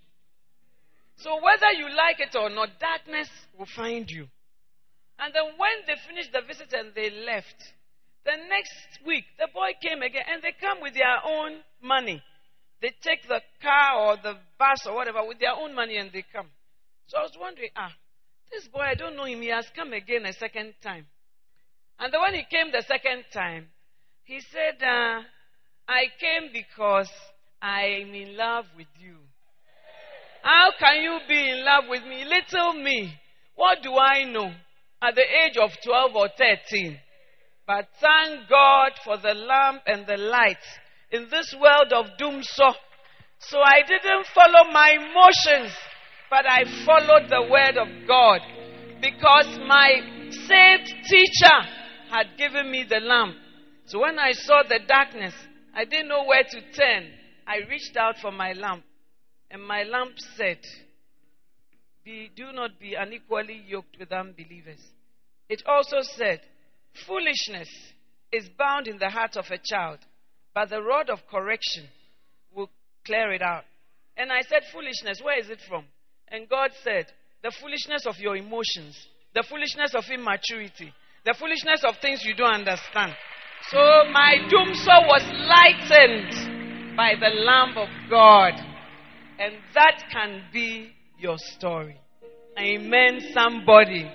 So 1.16 1.37
whether 1.42 1.71
you 1.76 1.88
like 1.95 2.19
it 2.19 2.35
or 2.37 2.50
not, 2.50 2.81
darkness 2.81 3.28
will 3.59 3.69
find 3.76 4.09
you. 4.09 4.26
And 5.19 5.33
then 5.35 5.45
when 5.57 5.87
they 5.87 5.95
finished 6.09 6.33
the 6.33 6.40
visit 6.40 6.73
and 6.73 6.95
they 6.95 7.11
left, 7.11 7.54
the 8.25 8.33
next 8.49 9.07
week 9.07 9.25
the 9.38 9.49
boy 9.52 9.71
came 9.83 10.02
again 10.02 10.25
and 10.33 10.42
they 10.42 10.54
come 10.59 10.81
with 10.81 10.95
their 10.95 11.19
own 11.25 11.59
money. 11.83 12.23
They 12.81 12.92
take 13.02 13.28
the 13.28 13.40
car 13.62 14.00
or 14.00 14.16
the 14.16 14.35
bus 14.59 14.87
or 14.87 14.95
whatever 14.95 15.25
with 15.26 15.38
their 15.38 15.52
own 15.52 15.75
money 15.75 15.97
and 15.97 16.11
they 16.12 16.25
come. 16.33 16.49
So 17.07 17.19
I 17.19 17.23
was 17.23 17.37
wondering, 17.38 17.71
ah, 17.76 17.92
this 18.52 18.68
boy, 18.68 18.80
I 18.80 18.94
don't 18.94 19.16
know 19.16 19.25
him. 19.25 19.40
He 19.40 19.49
has 19.49 19.66
come 19.75 19.92
again 19.92 20.26
a 20.26 20.32
second 20.32 20.75
time. 20.82 21.06
And 21.99 22.12
then 22.12 22.21
when 22.21 22.35
he 22.35 22.44
came 22.50 22.71
the 22.73 22.82
second 22.87 23.25
time, 23.32 23.68
he 24.25 24.40
said, 24.40 24.82
uh, 24.82 25.23
I 25.88 26.04
came 26.21 26.50
because 26.52 27.11
I 27.61 28.02
am 28.02 28.14
in 28.14 28.37
love 28.37 28.66
with 28.76 28.88
you. 28.99 29.16
How 30.42 30.71
can 30.78 31.02
you 31.02 31.18
be 31.28 31.50
in 31.50 31.64
love 31.64 31.85
with 31.88 32.02
me? 32.02 32.25
Little 32.25 32.75
me. 32.82 33.14
What 33.54 33.78
do 33.82 33.97
I 33.97 34.25
know 34.25 34.52
at 35.00 35.14
the 35.14 35.23
age 35.23 35.56
of 35.61 35.71
12 35.85 36.16
or 36.16 36.28
13? 36.37 36.99
But 37.66 37.87
thank 38.00 38.49
God 38.49 38.92
for 39.04 39.18
the 39.18 39.35
lamp 39.35 39.82
and 39.87 40.06
the 40.06 40.16
light 40.16 40.62
in 41.11 41.28
this 41.30 41.54
world 41.61 41.92
of 41.92 42.18
doom. 42.18 42.42
So, 42.42 42.64
so 43.38 43.59
I 43.61 43.82
didn't 43.87 44.26
follow 44.35 44.73
my 44.73 44.90
emotions, 44.90 45.73
but 46.33 46.47
I 46.47 46.65
followed 46.87 47.29
the 47.29 47.43
word 47.43 47.77
of 47.77 48.09
God 48.09 48.41
because 49.03 49.59
my 49.69 50.01
saved 50.31 50.95
teacher 51.07 51.59
had 52.09 52.39
given 52.39 52.71
me 52.71 52.87
the 52.89 53.01
lamp. 53.01 53.37
So 53.85 54.01
when 54.01 54.19
I 54.19 54.33
saw 54.33 54.62
the 54.67 54.81
darkness, 54.89 55.35
I 55.75 55.85
didn't 55.85 56.09
know 56.09 56.25
where 56.25 56.43
to 56.43 56.61
turn. 56.73 57.11
I 57.47 57.69
reached 57.69 57.99
out 57.99 58.17
for 58.17 58.33
my 58.33 58.55
lamp, 58.55 58.83
and 59.51 59.62
my 59.62 59.83
lamp 59.83 60.12
said, 60.39 60.57
be, 62.03 62.31
Do 62.35 62.51
not 62.51 62.81
be 62.81 62.95
unequally 62.95 63.65
yoked 63.67 63.99
with 64.01 64.11
unbelievers. 64.11 64.81
It 65.51 65.62
also 65.67 65.99
said, 66.01 66.41
Foolishness 67.07 67.69
is 68.33 68.49
bound 68.59 68.89
in 68.89 68.97
the 68.97 69.11
heart 69.11 69.37
of 69.37 69.51
a 69.51 69.59
child, 69.62 69.99
but 70.55 70.71
the 70.71 70.81
rod 70.81 71.11
of 71.11 71.27
correction 71.31 71.89
will 72.55 72.71
clear 73.05 73.35
it 73.35 73.43
out. 73.43 73.65
And 74.17 74.33
I 74.33 74.41
said, 74.41 74.62
Foolishness, 74.73 75.21
where 75.23 75.39
is 75.39 75.51
it 75.51 75.61
from? 75.69 75.85
And 76.33 76.49
God 76.49 76.71
said, 76.83 77.07
The 77.43 77.53
foolishness 77.61 78.07
of 78.07 78.19
your 78.19 78.37
emotions, 78.37 78.97
the 79.35 79.45
foolishness 79.49 79.95
of 79.95 80.05
immaturity, 80.11 80.93
the 81.27 81.35
foolishness 81.39 81.85
of 81.85 81.99
things 82.01 82.25
you 82.25 82.35
don't 82.35 82.55
understand. 82.55 83.12
So 83.71 83.79
my 84.11 84.39
Dumsor 84.51 85.07
was 85.07 85.23
lightened 85.31 86.97
by 86.97 87.15
the 87.21 87.29
Lamb 87.29 87.77
of 87.77 87.89
God. 88.11 88.55
And 89.39 89.55
that 89.75 90.05
can 90.11 90.43
be 90.53 90.93
your 91.19 91.37
story. 91.37 92.01
Amen, 92.59 93.21
somebody. 93.33 94.11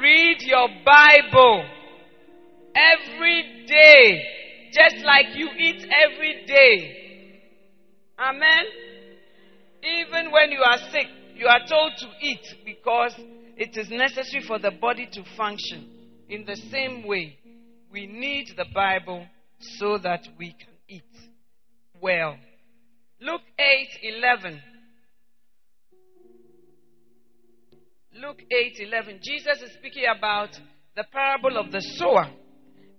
Read 0.00 0.36
your 0.42 0.68
Bible 0.84 1.64
every 2.74 3.64
day, 3.66 4.22
just 4.72 5.04
like 5.04 5.26
you 5.34 5.48
eat 5.58 5.86
every 6.04 6.46
day. 6.46 7.42
Amen. 8.18 8.87
Even 9.96 10.30
when 10.30 10.50
you 10.50 10.62
are 10.62 10.78
sick, 10.90 11.06
you 11.34 11.46
are 11.46 11.60
told 11.68 11.92
to 11.98 12.06
eat 12.20 12.44
because 12.64 13.14
it 13.56 13.76
is 13.76 13.88
necessary 13.90 14.42
for 14.46 14.58
the 14.58 14.70
body 14.70 15.08
to 15.12 15.24
function. 15.36 15.88
In 16.28 16.44
the 16.44 16.56
same 16.56 17.06
way, 17.06 17.38
we 17.90 18.06
need 18.06 18.48
the 18.56 18.66
Bible 18.74 19.26
so 19.78 19.98
that 19.98 20.26
we 20.38 20.52
can 20.52 20.74
eat 20.88 21.02
well. 22.00 22.36
Luke 23.20 23.40
8 23.58 23.88
11. 24.02 24.62
Luke 28.20 28.42
8 28.50 28.80
11. 28.80 29.20
Jesus 29.22 29.62
is 29.62 29.72
speaking 29.78 30.04
about 30.16 30.50
the 30.96 31.04
parable 31.12 31.56
of 31.56 31.72
the 31.72 31.80
sower. 31.80 32.28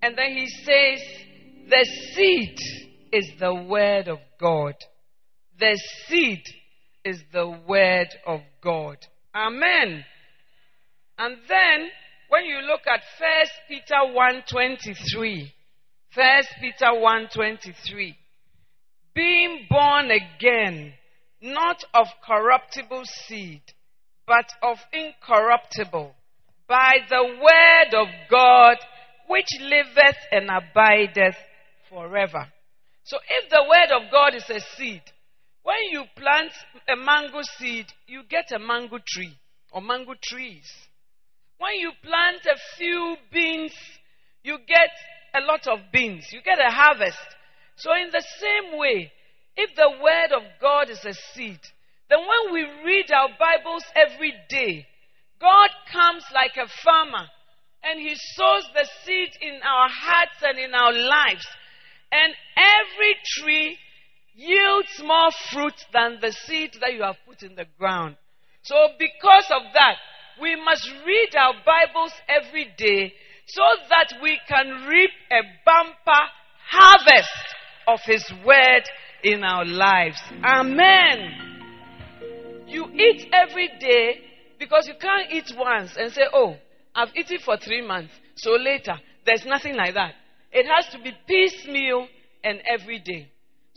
And 0.01 0.17
then 0.17 0.31
he 0.31 0.47
says, 0.47 1.01
The 1.69 1.85
seed 2.15 2.57
is 3.11 3.31
the 3.39 3.53
word 3.53 4.07
of 4.07 4.19
God. 4.39 4.75
The 5.59 5.77
seed 6.07 6.41
is 7.03 7.21
the 7.31 7.49
word 7.67 8.07
of 8.25 8.41
God. 8.61 8.97
Amen. 9.35 10.05
And 11.17 11.37
then 11.47 11.89
when 12.29 12.45
you 12.45 12.59
look 12.61 12.81
at 12.87 13.01
1 13.19 13.47
Peter 13.67 14.05
1:23, 14.13 15.53
1 16.13 16.43
Peter 16.61 16.93
1:23, 16.93 18.15
being 19.13 19.67
born 19.69 20.11
again, 20.11 20.93
not 21.41 21.83
of 21.93 22.07
corruptible 22.25 23.03
seed, 23.05 23.61
but 24.25 24.45
of 24.61 24.77
incorruptible, 24.93 26.15
by 26.67 26.97
the 27.09 27.23
word 27.23 27.93
of 27.95 28.07
God, 28.29 28.77
which 29.27 29.49
liveth 29.59 30.17
and 30.31 30.49
abideth 30.49 31.37
forever. 31.89 32.51
So 33.03 33.17
if 33.27 33.49
the 33.49 33.63
word 33.63 33.91
of 33.91 34.11
God 34.11 34.35
is 34.35 34.49
a 34.49 34.59
seed, 34.59 35.01
when 35.63 35.77
you 35.91 36.03
plant 36.15 36.51
a 36.87 36.95
mango 36.95 37.41
seed, 37.57 37.85
you 38.07 38.23
get 38.29 38.51
a 38.51 38.59
mango 38.59 38.99
tree 39.05 39.37
or 39.71 39.81
mango 39.81 40.13
trees. 40.21 40.69
When 41.57 41.73
you 41.75 41.91
plant 42.01 42.45
a 42.45 42.57
few 42.77 43.17
beans, 43.31 43.73
you 44.43 44.57
get 44.67 44.91
a 45.35 45.41
lot 45.45 45.67
of 45.67 45.91
beans. 45.91 46.27
You 46.31 46.41
get 46.41 46.59
a 46.59 46.71
harvest. 46.71 47.17
So, 47.75 47.91
in 47.93 48.09
the 48.11 48.23
same 48.39 48.79
way, 48.79 49.11
if 49.55 49.75
the 49.75 49.91
Word 50.01 50.31
of 50.35 50.43
God 50.61 50.89
is 50.89 51.03
a 51.05 51.13
seed, 51.33 51.59
then 52.09 52.19
when 52.19 52.53
we 52.53 52.61
read 52.85 53.11
our 53.11 53.29
Bibles 53.37 53.83
every 53.95 54.33
day, 54.49 54.87
God 55.39 55.69
comes 55.91 56.23
like 56.33 56.55
a 56.57 56.67
farmer 56.83 57.27
and 57.83 57.99
He 57.99 58.15
sows 58.15 58.63
the 58.73 58.87
seed 59.03 59.29
in 59.41 59.59
our 59.63 59.89
hearts 59.89 60.41
and 60.41 60.57
in 60.57 60.73
our 60.73 60.93
lives. 60.93 61.45
And 62.11 62.33
every 62.57 63.15
tree 63.37 63.77
yields 64.35 65.01
more 65.03 65.29
fruit 65.51 65.73
than 65.93 66.19
the 66.21 66.31
seed 66.31 66.71
that 66.81 66.93
you 66.93 67.03
have 67.03 67.17
put 67.27 67.43
in 67.43 67.55
the 67.55 67.65
ground. 67.77 68.17
So, 68.61 68.75
because 68.97 69.45
of 69.51 69.61
that, 69.73 69.95
we 70.41 70.55
must 70.55 70.89
read 71.05 71.35
our 71.37 71.53
Bibles 71.65 72.13
every 72.27 72.73
day 72.77 73.13
so 73.47 73.61
that 73.89 74.21
we 74.21 74.39
can 74.47 74.85
reap 74.87 75.11
a 75.31 75.41
bumper 75.65 76.25
harvest 76.69 77.29
of 77.87 77.99
His 78.05 78.23
Word 78.45 78.83
in 79.23 79.43
our 79.43 79.65
lives. 79.65 80.19
Amen. 80.43 81.49
You 82.67 82.85
eat 82.93 83.27
every 83.33 83.69
day 83.79 84.21
because 84.59 84.87
you 84.87 84.93
can't 84.99 85.31
eat 85.31 85.51
once 85.57 85.95
and 85.97 86.11
say, 86.11 86.23
Oh, 86.31 86.55
I've 86.93 87.15
eaten 87.15 87.39
for 87.43 87.57
three 87.57 87.85
months, 87.85 88.13
so 88.35 88.51
later. 88.51 88.99
There's 89.25 89.45
nothing 89.45 89.75
like 89.75 89.93
that. 89.95 90.13
It 90.51 90.65
has 90.67 90.91
to 90.93 90.99
be 91.01 91.11
piecemeal 91.27 92.07
and 92.43 92.61
every 92.67 92.99
day. 92.99 93.29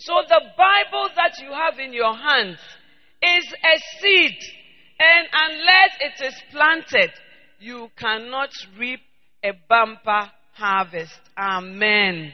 So 0.05 0.15
the 0.29 0.41
Bible 0.57 1.11
that 1.15 1.38
you 1.41 1.53
have 1.53 1.79
in 1.79 1.93
your 1.93 2.15
hands 2.15 2.59
is 3.23 3.47
a 3.53 4.01
seed 4.01 4.37
and 4.99 5.29
unless 5.33 5.91
it 6.01 6.27
is 6.27 6.35
planted, 6.51 7.11
you 7.61 7.88
cannot 7.97 8.51
reap 8.77 9.01
a 9.45 9.53
bumper 9.69 10.29
harvest. 10.55 11.21
Amen. 11.38 12.33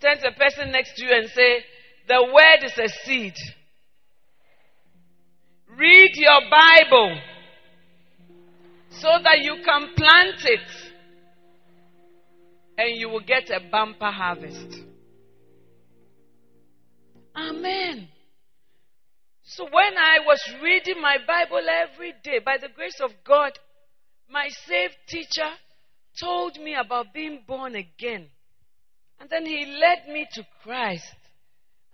Turn 0.00 0.16
to 0.16 0.30
the 0.30 0.36
person 0.38 0.70
next 0.70 0.96
to 0.96 1.04
you 1.04 1.12
and 1.12 1.28
say, 1.30 1.64
The 2.06 2.22
word 2.32 2.64
is 2.64 2.78
a 2.78 2.88
seed. 3.04 3.34
Read 5.76 6.10
your 6.14 6.40
Bible 6.50 7.18
so 8.90 9.08
that 9.24 9.40
you 9.40 9.56
can 9.64 9.88
plant 9.96 10.44
it 10.44 10.92
and 12.78 12.96
you 12.96 13.08
will 13.08 13.20
get 13.20 13.50
a 13.50 13.58
bumper 13.70 14.10
harvest. 14.10 14.91
Amen. 17.36 18.08
So 19.44 19.64
when 19.64 19.98
I 19.98 20.18
was 20.24 20.40
reading 20.62 21.00
my 21.00 21.16
Bible 21.26 21.60
every 21.68 22.14
day, 22.22 22.38
by 22.44 22.58
the 22.58 22.68
grace 22.68 23.00
of 23.02 23.10
God, 23.24 23.52
my 24.30 24.48
saved 24.66 24.96
teacher 25.08 25.50
told 26.20 26.56
me 26.58 26.74
about 26.74 27.12
being 27.12 27.42
born 27.46 27.74
again. 27.74 28.28
And 29.20 29.28
then 29.30 29.46
he 29.46 29.66
led 29.66 30.12
me 30.12 30.26
to 30.34 30.46
Christ. 30.62 31.14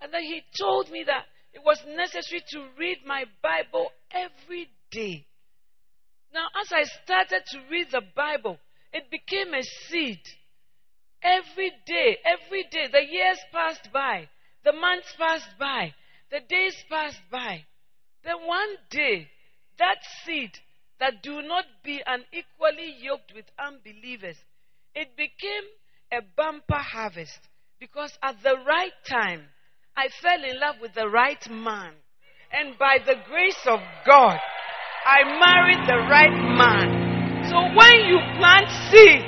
And 0.01 0.13
then 0.13 0.23
he 0.23 0.41
told 0.59 0.89
me 0.89 1.03
that 1.05 1.25
it 1.53 1.61
was 1.63 1.79
necessary 1.87 2.41
to 2.51 2.67
read 2.77 2.97
my 3.05 3.25
Bible 3.41 3.89
every 4.11 4.69
day. 4.91 5.25
Now, 6.33 6.47
as 6.61 6.71
I 6.71 6.83
started 7.03 7.43
to 7.51 7.59
read 7.69 7.87
the 7.91 8.03
Bible, 8.15 8.57
it 8.93 9.09
became 9.09 9.53
a 9.53 9.63
seed. 9.63 10.21
Every 11.21 11.71
day, 11.85 12.17
every 12.23 12.63
day, 12.71 12.87
the 12.91 13.03
years 13.05 13.39
passed 13.51 13.89
by, 13.91 14.29
the 14.63 14.73
months 14.73 15.13
passed 15.17 15.57
by, 15.59 15.93
the 16.31 16.39
days 16.47 16.75
passed 16.89 17.21
by. 17.31 17.65
Then 18.23 18.45
one 18.45 18.75
day, 18.89 19.27
that 19.77 19.97
seed 20.23 20.51
that 20.99 21.23
do 21.23 21.41
not 21.41 21.65
be 21.83 22.01
unequally 22.05 22.95
yoked 22.99 23.33
with 23.33 23.45
unbelievers, 23.57 24.35
it 24.93 25.15
became 25.15 25.63
a 26.11 26.21
bumper 26.35 26.75
harvest 26.75 27.39
because 27.79 28.11
at 28.21 28.35
the 28.43 28.55
right 28.67 28.91
time, 29.07 29.43
I 29.95 30.09
fell 30.21 30.43
in 30.43 30.59
love 30.59 30.75
with 30.81 30.93
the 30.93 31.07
right 31.07 31.49
man. 31.49 31.93
And 32.51 32.77
by 32.77 32.97
the 33.05 33.15
grace 33.27 33.61
of 33.67 33.79
God, 34.05 34.39
I 35.05 35.23
married 35.23 35.87
the 35.87 36.01
right 36.09 36.35
man. 36.57 37.47
So 37.47 37.55
when 37.55 37.95
you 38.07 38.19
plant 38.37 38.67
seed, 38.91 39.23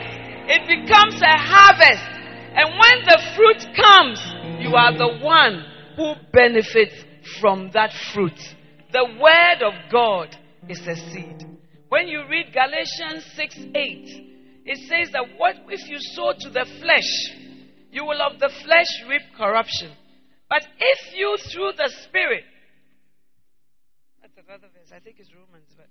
it 0.51 0.67
becomes 0.67 1.21
a 1.21 1.37
harvest. 1.37 2.03
And 2.55 2.67
when 2.75 2.97
the 3.05 3.19
fruit 3.35 3.61
comes, 3.75 4.19
you 4.61 4.75
are 4.75 4.97
the 4.97 5.23
one 5.23 5.65
who 5.95 6.13
benefits 6.31 6.93
from 7.39 7.71
that 7.73 7.91
fruit. 8.13 8.39
The 8.91 9.05
word 9.05 9.63
of 9.65 9.73
God 9.91 10.35
is 10.69 10.79
a 10.87 10.95
seed. 10.95 11.45
When 11.89 12.07
you 12.07 12.23
read 12.29 12.53
Galatians 12.53 13.25
6 13.35 13.55
8, 13.75 14.31
it 14.65 14.77
says 14.87 15.11
that 15.13 15.25
what 15.37 15.55
if 15.69 15.89
you 15.89 15.97
sow 15.99 16.33
to 16.39 16.49
the 16.49 16.65
flesh, 16.79 17.09
you 17.91 18.05
will 18.05 18.21
of 18.21 18.39
the 18.39 18.49
flesh 18.63 18.87
reap 19.09 19.23
corruption. 19.37 19.91
But 20.49 20.65
if 20.79 21.15
you 21.15 21.37
through 21.51 21.73
the 21.77 21.91
Spirit, 22.07 22.43
that's 24.21 24.37
another 24.37 24.67
verse, 24.73 24.91
I 24.95 24.99
think 24.99 25.17
it's 25.19 25.29
Romans, 25.33 25.67
but 25.75 25.87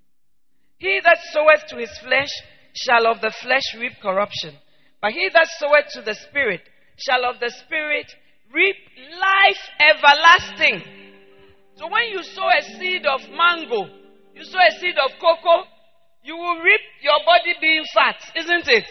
he 0.79 1.01
that 1.05 1.19
soweth 1.33 1.67
to 1.69 1.77
his 1.77 1.91
flesh 1.99 2.31
shall 2.75 3.07
of 3.07 3.21
the 3.21 3.33
flesh 3.43 3.65
reap 3.79 3.93
corruption. 4.01 4.57
But 5.03 5.13
he 5.13 5.29
that 5.33 5.49
soweth 5.59 5.93
to 5.95 6.03
the 6.03 6.15
Spirit 6.15 6.63
shall 6.97 7.25
of 7.25 7.41
the 7.41 7.51
Spirit 7.65 8.07
reap 8.53 8.77
life 9.21 9.63
everlasting. 9.81 10.83
So 11.77 11.89
when 11.89 12.11
you 12.11 12.23
sow 12.23 12.49
a 12.49 12.63
seed 12.79 13.07
of 13.07 13.21
mango, 13.31 13.89
you 14.35 14.45
sow 14.45 14.59
a 14.59 14.79
seed 14.79 14.97
of 14.99 15.13
cocoa, 15.21 15.65
you 16.23 16.37
will 16.37 16.61
reap 16.61 16.81
your 17.03 17.21
body 17.25 17.55
being 17.61 17.85
fat, 17.95 18.17
isn't 18.37 18.69
it? 18.69 18.85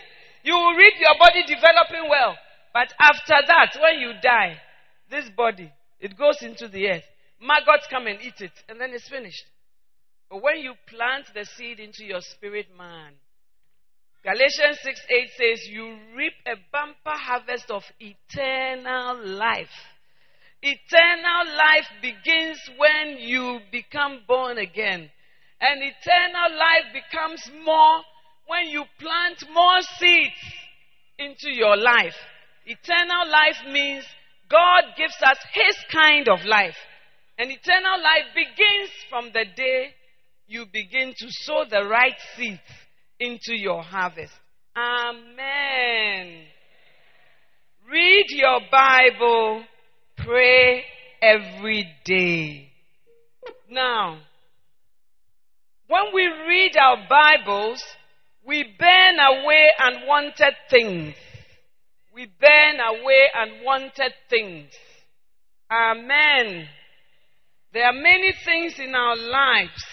You 0.44 0.56
will 0.56 0.74
reap 0.74 0.94
your 1.00 1.16
body 1.20 1.44
developing 1.46 2.10
well. 2.10 2.36
But 2.74 2.94
after 3.00 3.36
that, 3.46 3.78
when 3.82 4.00
you 4.00 4.14
die, 4.22 4.58
this 5.12 5.30
body, 5.36 5.72
it 6.00 6.18
goes 6.18 6.42
into 6.42 6.68
the 6.68 6.88
earth. 6.88 7.04
Maggots 7.42 7.88
come 7.90 8.08
and 8.08 8.20
eat 8.22 8.40
it, 8.40 8.52
and 8.68 8.80
then 8.80 8.92
it's 8.94 9.08
finished. 9.10 9.46
But 10.30 10.42
when 10.42 10.60
you 10.60 10.74
plant 10.88 11.26
the 11.34 11.46
seed 11.46 11.80
into 11.80 12.04
your 12.04 12.22
spirit 12.22 12.68
man, 12.78 13.14
Galatians 14.24 14.80
6 14.84 15.02
8 15.10 15.30
says, 15.38 15.68
You 15.70 15.98
reap 16.16 16.34
a 16.46 16.56
bumper 16.72 17.18
harvest 17.18 17.72
of 17.72 17.84
eternal 18.00 19.26
life. 19.26 19.72
Eternal 20.62 21.56
life 21.56 21.88
begins 22.02 22.60
when 22.78 23.18
you 23.18 23.60
become 23.72 24.20
born 24.28 24.58
again. 24.58 25.10
And 25.62 25.82
eternal 25.82 26.58
life 26.58 26.92
becomes 26.94 27.50
more 27.64 28.02
when 28.48 28.68
you 28.68 28.84
plant 29.00 29.42
more 29.54 29.82
seeds 29.98 30.42
into 31.18 31.50
your 31.50 31.78
life. 31.78 32.16
Eternal 32.66 33.30
life 33.30 33.58
means 33.72 34.04
God 34.50 34.84
gives 34.98 35.16
us 35.24 35.38
His 35.54 35.78
kind 35.94 36.28
of 36.28 36.44
life. 36.44 36.76
And 37.38 37.50
eternal 37.50 38.02
life 38.04 38.36
begins 38.36 38.90
from 39.10 39.28
the 39.32 39.46
day 39.56 39.94
you 40.48 40.66
begin 40.74 41.14
to 41.16 41.28
sow 41.30 41.64
the 41.70 41.86
right 41.86 42.18
seeds 42.36 42.60
into 43.20 43.54
your 43.54 43.84
harvest. 43.84 44.34
Amen. 44.76 46.44
Read 47.92 48.26
your 48.30 48.60
Bible, 48.72 49.64
pray 50.18 50.84
every 51.22 51.88
day. 52.06 52.70
Now, 53.70 54.20
when 55.88 56.14
we 56.14 56.26
read 56.48 56.78
our 56.78 56.98
Bibles, 57.10 57.84
we 58.46 58.64
burn 58.80 59.18
away 59.20 59.70
unwanted 59.80 60.54
things. 60.70 61.16
We 62.14 62.28
burn 62.40 62.80
away 62.80 63.28
unwanted 63.36 64.14
things. 64.30 64.72
Amen. 65.72 66.68
There 67.74 67.86
are 67.86 67.94
many 67.94 68.34
things 68.46 68.80
in 68.80 68.96
our 68.96 69.16
lives 69.16 69.84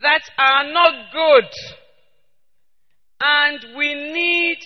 that 0.00 0.22
are 0.38 0.72
not 0.72 1.12
good. 1.12 1.50
And 3.20 3.76
we 3.76 3.94
need 3.94 4.58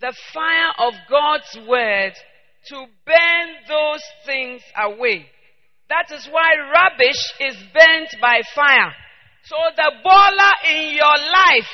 the 0.00 0.14
fire 0.32 0.72
of 0.78 0.94
God's 1.08 1.68
word 1.68 2.12
to 2.68 2.86
burn 3.06 3.48
those 3.68 4.02
things 4.24 4.62
away. 4.76 5.26
That 5.88 6.12
is 6.12 6.28
why 6.30 6.50
rubbish 6.72 7.32
is 7.40 7.56
burnt 7.72 8.20
by 8.20 8.42
fire. 8.54 8.92
So 9.44 9.56
the 9.76 9.92
bola 10.02 10.52
in 10.68 10.94
your 10.94 11.16
life, 11.16 11.70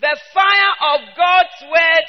the 0.00 0.16
fire 0.32 0.94
of 0.94 1.00
God's 1.16 1.72
word 1.72 2.06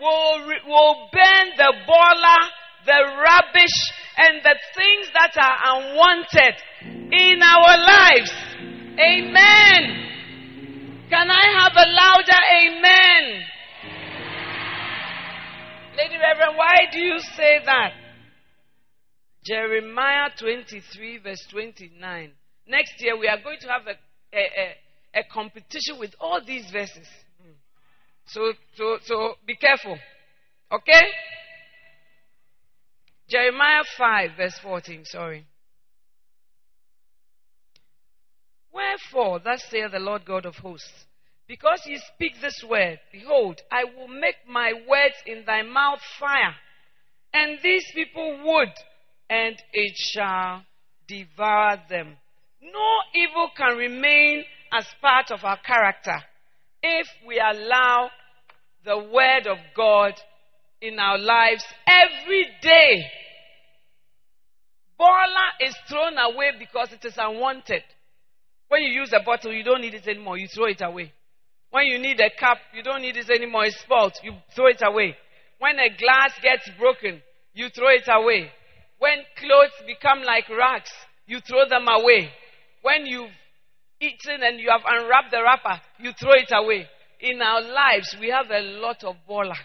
will, 0.00 0.46
will 0.66 1.08
burn 1.12 1.52
the 1.56 1.72
bola, 1.86 2.36
the 2.84 3.00
rubbish, 3.22 3.92
and 4.18 4.42
the 4.42 4.58
things 4.76 5.06
that 5.14 5.36
are 5.40 5.58
unwanted 5.76 6.54
in 7.12 7.40
our 7.40 7.78
lives. 7.78 8.32
Amen. 8.98 10.08
Can 11.10 11.30
I 11.30 11.62
have 11.62 11.72
a 11.74 11.88
louder 11.88 12.42
amen? 12.60 13.44
Lady 15.96 16.16
Reverend, 16.16 16.56
why 16.56 16.76
do 16.92 17.00
you 17.00 17.18
say 17.34 17.60
that? 17.64 17.92
Jeremiah 19.42 20.28
23, 20.38 21.18
verse 21.18 21.46
29. 21.50 22.32
Next 22.66 22.92
year, 22.98 23.18
we 23.18 23.26
are 23.26 23.40
going 23.42 23.56
to 23.60 23.68
have 23.68 23.86
a, 23.86 24.36
a, 24.36 24.40
a, 24.40 25.20
a 25.20 25.24
competition 25.32 25.98
with 25.98 26.14
all 26.20 26.40
these 26.46 26.70
verses. 26.70 27.06
Hmm. 27.42 27.52
So, 28.26 28.52
so, 28.76 28.98
so 29.02 29.34
be 29.46 29.56
careful. 29.56 29.98
Okay? 30.70 31.02
Jeremiah 33.30 33.84
5, 33.96 34.30
verse 34.36 34.58
14. 34.62 35.04
Sorry. 35.06 35.46
Wherefore, 38.78 39.40
thus 39.40 39.64
saith 39.64 39.90
the 39.90 39.98
Lord 39.98 40.24
God 40.24 40.46
of 40.46 40.54
hosts, 40.54 41.06
because 41.48 41.82
ye 41.84 42.00
speak 42.14 42.40
this 42.40 42.62
word, 42.62 43.00
behold, 43.10 43.60
I 43.72 43.82
will 43.82 44.06
make 44.06 44.36
my 44.48 44.72
words 44.88 45.16
in 45.26 45.42
thy 45.44 45.62
mouth 45.62 45.98
fire, 46.20 46.54
and 47.34 47.58
these 47.60 47.84
people 47.92 48.38
wood, 48.44 48.68
and 49.28 49.56
it 49.72 49.96
shall 49.96 50.62
devour 51.08 51.82
them. 51.88 52.18
No 52.62 52.98
evil 53.14 53.50
can 53.56 53.76
remain 53.76 54.44
as 54.72 54.86
part 55.00 55.32
of 55.32 55.44
our 55.44 55.58
character 55.58 56.22
if 56.80 57.08
we 57.26 57.40
allow 57.40 58.10
the 58.84 58.98
word 58.98 59.48
of 59.48 59.58
God 59.74 60.12
in 60.80 61.00
our 61.00 61.18
lives 61.18 61.64
every 61.88 62.46
day. 62.62 63.10
Bola 64.96 65.48
is 65.66 65.74
thrown 65.88 66.16
away 66.16 66.52
because 66.60 66.92
it 66.92 67.04
is 67.04 67.14
unwanted. 67.18 67.82
When 68.68 68.82
you 68.82 69.00
use 69.00 69.12
a 69.12 69.24
bottle, 69.24 69.52
you 69.52 69.64
don't 69.64 69.80
need 69.80 69.94
it 69.94 70.06
anymore. 70.06 70.38
You 70.38 70.48
throw 70.48 70.66
it 70.66 70.80
away. 70.82 71.12
When 71.70 71.86
you 71.86 71.98
need 71.98 72.20
a 72.20 72.30
cup, 72.38 72.58
you 72.74 72.82
don't 72.82 73.02
need 73.02 73.16
it 73.16 73.28
anymore. 73.30 73.66
It's 73.66 73.80
spoiled. 73.80 74.12
You 74.22 74.32
throw 74.54 74.66
it 74.68 74.80
away. 74.82 75.16
When 75.58 75.78
a 75.78 75.88
glass 75.88 76.32
gets 76.42 76.68
broken, 76.78 77.22
you 77.52 77.68
throw 77.70 77.88
it 77.88 78.08
away. 78.08 78.50
When 78.98 79.18
clothes 79.36 79.72
become 79.86 80.22
like 80.22 80.48
rags, 80.48 80.90
you 81.26 81.40
throw 81.40 81.68
them 81.68 81.86
away. 81.88 82.30
When 82.82 83.06
you've 83.06 83.30
eaten 84.00 84.42
and 84.42 84.60
you 84.60 84.70
have 84.70 84.82
unwrapped 84.88 85.30
the 85.30 85.42
wrapper, 85.42 85.80
you 85.98 86.12
throw 86.18 86.32
it 86.32 86.50
away. 86.52 86.86
In 87.20 87.42
our 87.42 87.60
lives, 87.60 88.16
we 88.20 88.30
have 88.30 88.50
a 88.50 88.60
lot 88.80 89.02
of 89.04 89.16
bola. 89.26 89.56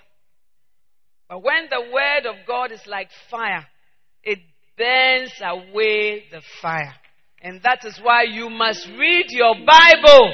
But 1.29 1.43
when 1.43 1.67
the 1.69 1.81
word 1.91 2.25
of 2.25 2.45
God 2.47 2.71
is 2.71 2.85
like 2.87 3.09
fire, 3.29 3.65
it 4.23 4.39
burns 4.77 5.33
away 5.41 6.23
the 6.31 6.41
fire. 6.61 6.95
And 7.43 7.61
that 7.63 7.83
is 7.83 7.99
why 8.01 8.23
you 8.23 8.49
must 8.49 8.87
read 8.97 9.25
your 9.29 9.53
Bible 9.53 10.29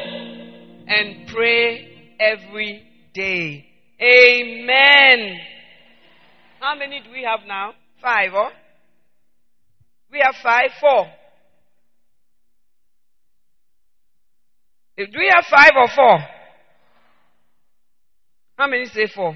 and 0.88 1.28
pray 1.28 2.16
every 2.20 2.84
day. 3.16 3.66
Amen. 4.00 5.40
How 6.60 6.76
many 6.76 7.02
do 7.02 7.12
we 7.12 7.24
have 7.24 7.48
now? 7.48 7.74
Five, 8.00 8.34
or? 8.34 8.46
Oh? 8.46 8.50
We 10.12 10.22
have 10.24 10.36
five, 10.44 10.70
four. 10.80 11.08
Do 14.98 15.18
we 15.18 15.32
have 15.34 15.46
five 15.46 15.72
or 15.76 15.88
four? 15.96 16.20
How 18.58 18.68
many 18.68 18.86
say 18.86 19.08
four? 19.08 19.36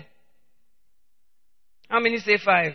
How 1.89 1.99
many 1.99 2.17
say 2.17 2.37
five? 2.37 2.73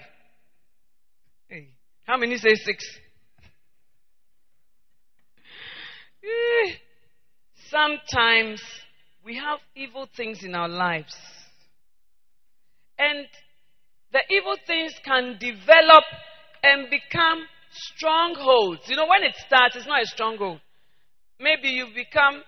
Hey. 1.49 1.69
How 2.07 2.17
many 2.17 2.39
say 2.39 2.55
six? 2.55 2.85
Eh, 6.29 6.73
sometimes 7.71 8.63
we 9.25 9.37
have 9.37 9.59
evil 9.75 10.09
things 10.17 10.43
in 10.43 10.55
our 10.55 10.69
lives. 10.69 11.15
And 12.99 13.27
the 14.13 14.21
evil 14.31 14.57
things 14.67 14.93
can 15.05 15.39
develop 15.39 16.05
and 16.63 16.91
become 16.91 17.45
strongholds. 17.71 18.83
You 18.89 18.97
know, 18.97 19.07
when 19.07 19.23
it 19.23 19.35
starts, 19.47 19.77
it's 19.77 19.87
not 19.87 20.03
a 20.03 20.07
stronghold. 20.07 20.61
Maybe 21.41 21.69
you 21.69 21.87
become, 21.95 22.43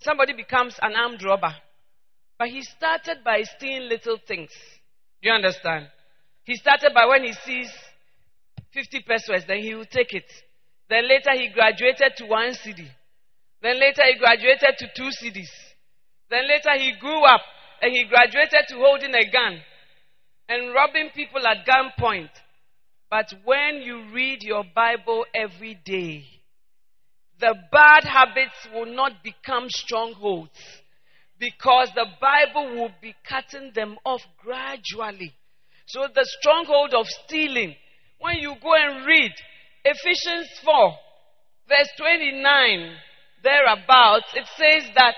somebody 0.00 0.34
becomes 0.34 0.76
an 0.82 0.94
armed 0.94 1.22
robber. 1.24 1.54
But 2.38 2.48
he 2.48 2.62
started 2.62 3.18
by 3.24 3.42
stealing 3.42 3.88
little 3.88 4.18
things. 4.26 4.50
Do 5.22 5.28
you 5.28 5.34
understand? 5.34 5.86
He 6.44 6.56
started 6.56 6.92
by 6.92 7.06
when 7.06 7.22
he 7.24 7.32
sees 7.32 7.70
50 8.74 9.04
pesewas, 9.08 9.46
then 9.46 9.58
he 9.58 9.74
will 9.74 9.86
take 9.86 10.12
it. 10.12 10.24
Then 10.88 11.08
later 11.08 11.32
he 11.32 11.48
graduated 11.48 12.16
to 12.16 12.26
one 12.26 12.52
cedi. 12.52 12.88
Then 13.62 13.78
later 13.78 14.02
he 14.04 14.18
graduated 14.18 14.76
to 14.78 14.86
two 14.94 15.10
cedis. 15.22 15.50
Then 16.30 16.48
later 16.48 16.78
he 16.78 16.92
grew 16.98 17.24
up 17.24 17.42
and 17.80 17.92
he 17.92 18.04
graduated 18.04 18.68
to 18.68 18.76
holding 18.76 19.14
a 19.14 19.30
gun 19.30 19.60
and 20.48 20.74
robbing 20.74 21.10
people 21.14 21.46
at 21.46 21.66
gunpoint. 21.66 22.30
But 23.10 23.32
when 23.44 23.82
you 23.82 24.10
read 24.12 24.42
your 24.42 24.64
Bible 24.74 25.26
every 25.34 25.78
day, 25.84 26.24
the 27.38 27.54
bad 27.70 28.04
habits 28.04 28.68
will 28.72 28.86
not 28.86 29.22
become 29.22 29.68
strongholds 29.68 30.58
because 31.38 31.90
the 31.94 32.06
Bible 32.20 32.76
will 32.76 32.92
be 33.02 33.14
cutting 33.28 33.72
them 33.74 33.96
off 34.04 34.22
gradually. 34.42 35.34
So 35.86 36.06
the 36.14 36.24
stronghold 36.40 36.94
of 36.94 37.06
stealing, 37.06 37.74
when 38.20 38.36
you 38.38 38.54
go 38.62 38.74
and 38.74 39.04
read 39.04 39.32
Ephesians 39.84 40.48
4, 40.64 40.94
verse 41.68 41.88
29, 41.98 42.96
thereabouts, 43.42 44.26
it 44.34 44.46
says 44.56 44.88
that 44.94 45.14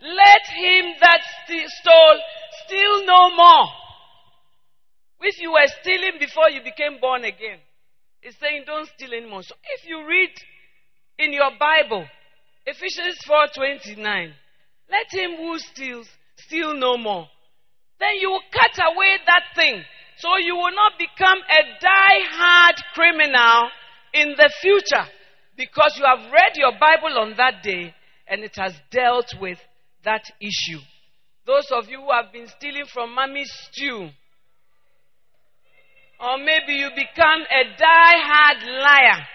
let 0.00 0.42
him 0.54 0.94
that 1.00 1.20
stole 1.48 2.20
steal 2.64 3.06
no 3.06 3.34
more. 3.34 3.66
Which 5.18 5.40
you 5.40 5.52
were 5.52 5.66
stealing 5.80 6.18
before 6.18 6.50
you 6.50 6.60
became 6.62 7.00
born 7.00 7.24
again. 7.24 7.58
It's 8.22 8.38
saying 8.38 8.64
don't 8.66 8.88
steal 8.88 9.12
anymore. 9.12 9.42
So 9.42 9.54
if 9.76 9.88
you 9.88 10.06
read 10.06 10.30
in 11.18 11.32
your 11.32 11.50
Bible, 11.58 12.06
Ephesians 12.66 13.18
4:29, 13.26 14.34
let 14.90 15.06
him 15.10 15.36
who 15.36 15.58
steals 15.58 16.08
steal 16.36 16.74
no 16.74 16.96
more. 16.96 17.28
Then 17.98 18.16
you 18.20 18.30
will 18.30 18.44
cut 18.52 18.78
away 18.92 19.18
that 19.26 19.44
thing. 19.54 19.84
So 20.18 20.36
you 20.36 20.54
will 20.56 20.74
not 20.74 20.98
become 20.98 21.38
a 21.38 21.62
die-hard 21.80 22.76
criminal 22.92 23.70
in 24.14 24.34
the 24.36 24.50
future 24.62 25.06
because 25.56 25.94
you 25.98 26.04
have 26.04 26.32
read 26.32 26.56
your 26.56 26.72
Bible 26.78 27.18
on 27.18 27.34
that 27.36 27.62
day 27.62 27.92
and 28.28 28.42
it 28.42 28.56
has 28.56 28.72
dealt 28.90 29.34
with 29.40 29.58
that 30.04 30.22
issue. 30.40 30.80
Those 31.46 31.66
of 31.72 31.88
you 31.88 32.00
who 32.00 32.10
have 32.10 32.32
been 32.32 32.48
stealing 32.48 32.86
from 32.92 33.14
mommy's 33.14 33.52
stew, 33.70 34.08
or 36.20 36.38
maybe 36.38 36.72
you 36.72 36.88
become 36.90 37.42
a 37.42 37.76
die-hard 37.76 38.62
liar. 38.62 39.26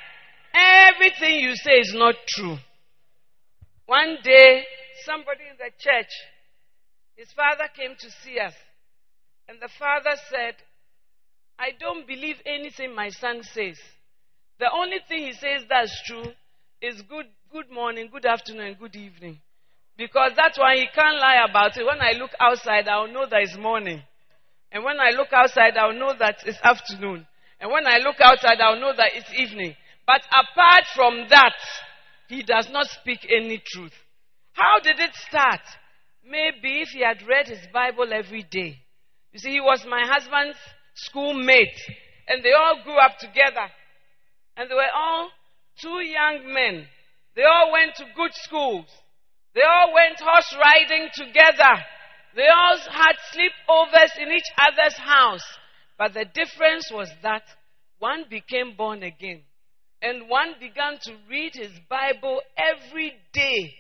Everything 0.54 1.44
you 1.44 1.54
say 1.56 1.74
is 1.74 1.94
not 1.94 2.16
true. 2.28 2.58
One 3.86 4.18
day, 4.24 4.64
somebody 5.06 5.42
in 5.52 5.58
the 5.58 5.72
church, 5.78 6.10
his 7.16 7.32
father 7.34 7.66
came 7.76 7.96
to 8.00 8.10
see 8.24 8.40
us. 8.40 8.54
And 9.48 9.60
the 9.62 9.70
father 9.78 10.16
said, 10.30 10.56
I 11.60 11.72
don't 11.80 12.08
believe 12.08 12.38
anything 12.46 12.96
my 12.96 13.10
son 13.10 13.42
says. 13.44 13.78
The 14.60 14.70
only 14.74 14.98
thing 15.08 15.20
he 15.20 15.32
says 15.32 15.64
that's 15.70 16.04
true 16.06 16.32
is 16.82 17.02
good, 17.04 17.28
good 17.52 17.72
morning, 17.72 18.10
good 18.12 18.26
afternoon, 18.26 18.76
good 18.78 18.96
evening. 18.96 19.40
Because 19.98 20.32
that's 20.36 20.60
why 20.60 20.76
he 20.76 20.88
can't 20.94 21.18
lie 21.18 21.46
about 21.50 21.78
it. 21.78 21.86
When 21.86 22.02
I 22.02 22.12
look 22.12 22.32
outside, 22.40 22.88
I'll 22.88 23.08
know 23.08 23.26
that 23.30 23.42
it's 23.42 23.58
morning. 23.58 24.02
And 24.72 24.84
when 24.84 25.00
I 25.00 25.12
look 25.12 25.32
outside, 25.32 25.78
I'll 25.78 25.98
know 25.98 26.14
that 26.20 26.38
it's 26.46 26.60
afternoon. 26.62 27.26
And 27.60 27.72
when 27.72 27.88
I 27.88 27.98
look 27.98 28.18
outside, 28.22 28.60
I'll 28.62 28.80
know 28.80 28.94
that 28.96 29.12
it's 29.14 29.34
evening. 29.34 29.76
But 30.06 30.22
apart 30.28 30.84
from 30.94 31.28
that, 31.30 31.56
he 32.28 32.44
does 32.44 32.70
not 32.70 32.88
speak 32.88 33.20
any 33.30 33.62
truth. 33.66 33.94
How 34.54 34.80
did 34.82 35.00
it 35.00 35.16
start? 35.28 35.62
Maybe 36.24 36.82
if 36.82 36.90
he 36.90 37.02
had 37.02 37.26
read 37.28 37.48
his 37.48 37.66
Bible 37.74 38.12
every 38.14 38.44
day. 38.44 38.78
You 39.32 39.40
see, 39.40 39.52
he 39.52 39.62
was 39.62 39.86
my 39.90 40.06
husband's 40.06 40.58
schoolmate, 40.96 41.80
and 42.28 42.44
they 42.44 42.52
all 42.52 42.82
grew 42.84 42.98
up 42.98 43.18
together. 43.20 43.70
And 44.60 44.70
they 44.70 44.76
were 44.76 44.94
all 44.94 45.30
two 45.82 46.02
young 46.04 46.54
men. 46.54 46.86
They 47.34 47.44
all 47.44 47.72
went 47.72 47.96
to 47.96 48.04
good 48.14 48.34
schools. 48.34 48.88
They 49.56 49.62
all 49.62 49.94
went 49.94 50.20
horse 50.20 50.54
riding 50.60 51.08
together. 51.14 51.80
They 52.36 52.48
all 52.48 52.78
had 52.92 53.16
sleepovers 53.32 54.22
in 54.22 54.34
each 54.34 54.52
other's 54.60 54.98
house. 54.98 55.48
But 55.98 56.14
the 56.14 56.26
difference 56.26 56.92
was 56.92 57.10
that 57.24 57.44
one 58.00 58.26
became 58.30 58.76
born 58.76 59.02
again. 59.02 59.44
And 60.02 60.28
one 60.28 60.56
began 60.60 61.00
to 61.04 61.16
read 61.30 61.54
his 61.56 61.72
Bible 61.90 62.42
every 62.58 63.14
day. 63.32 63.74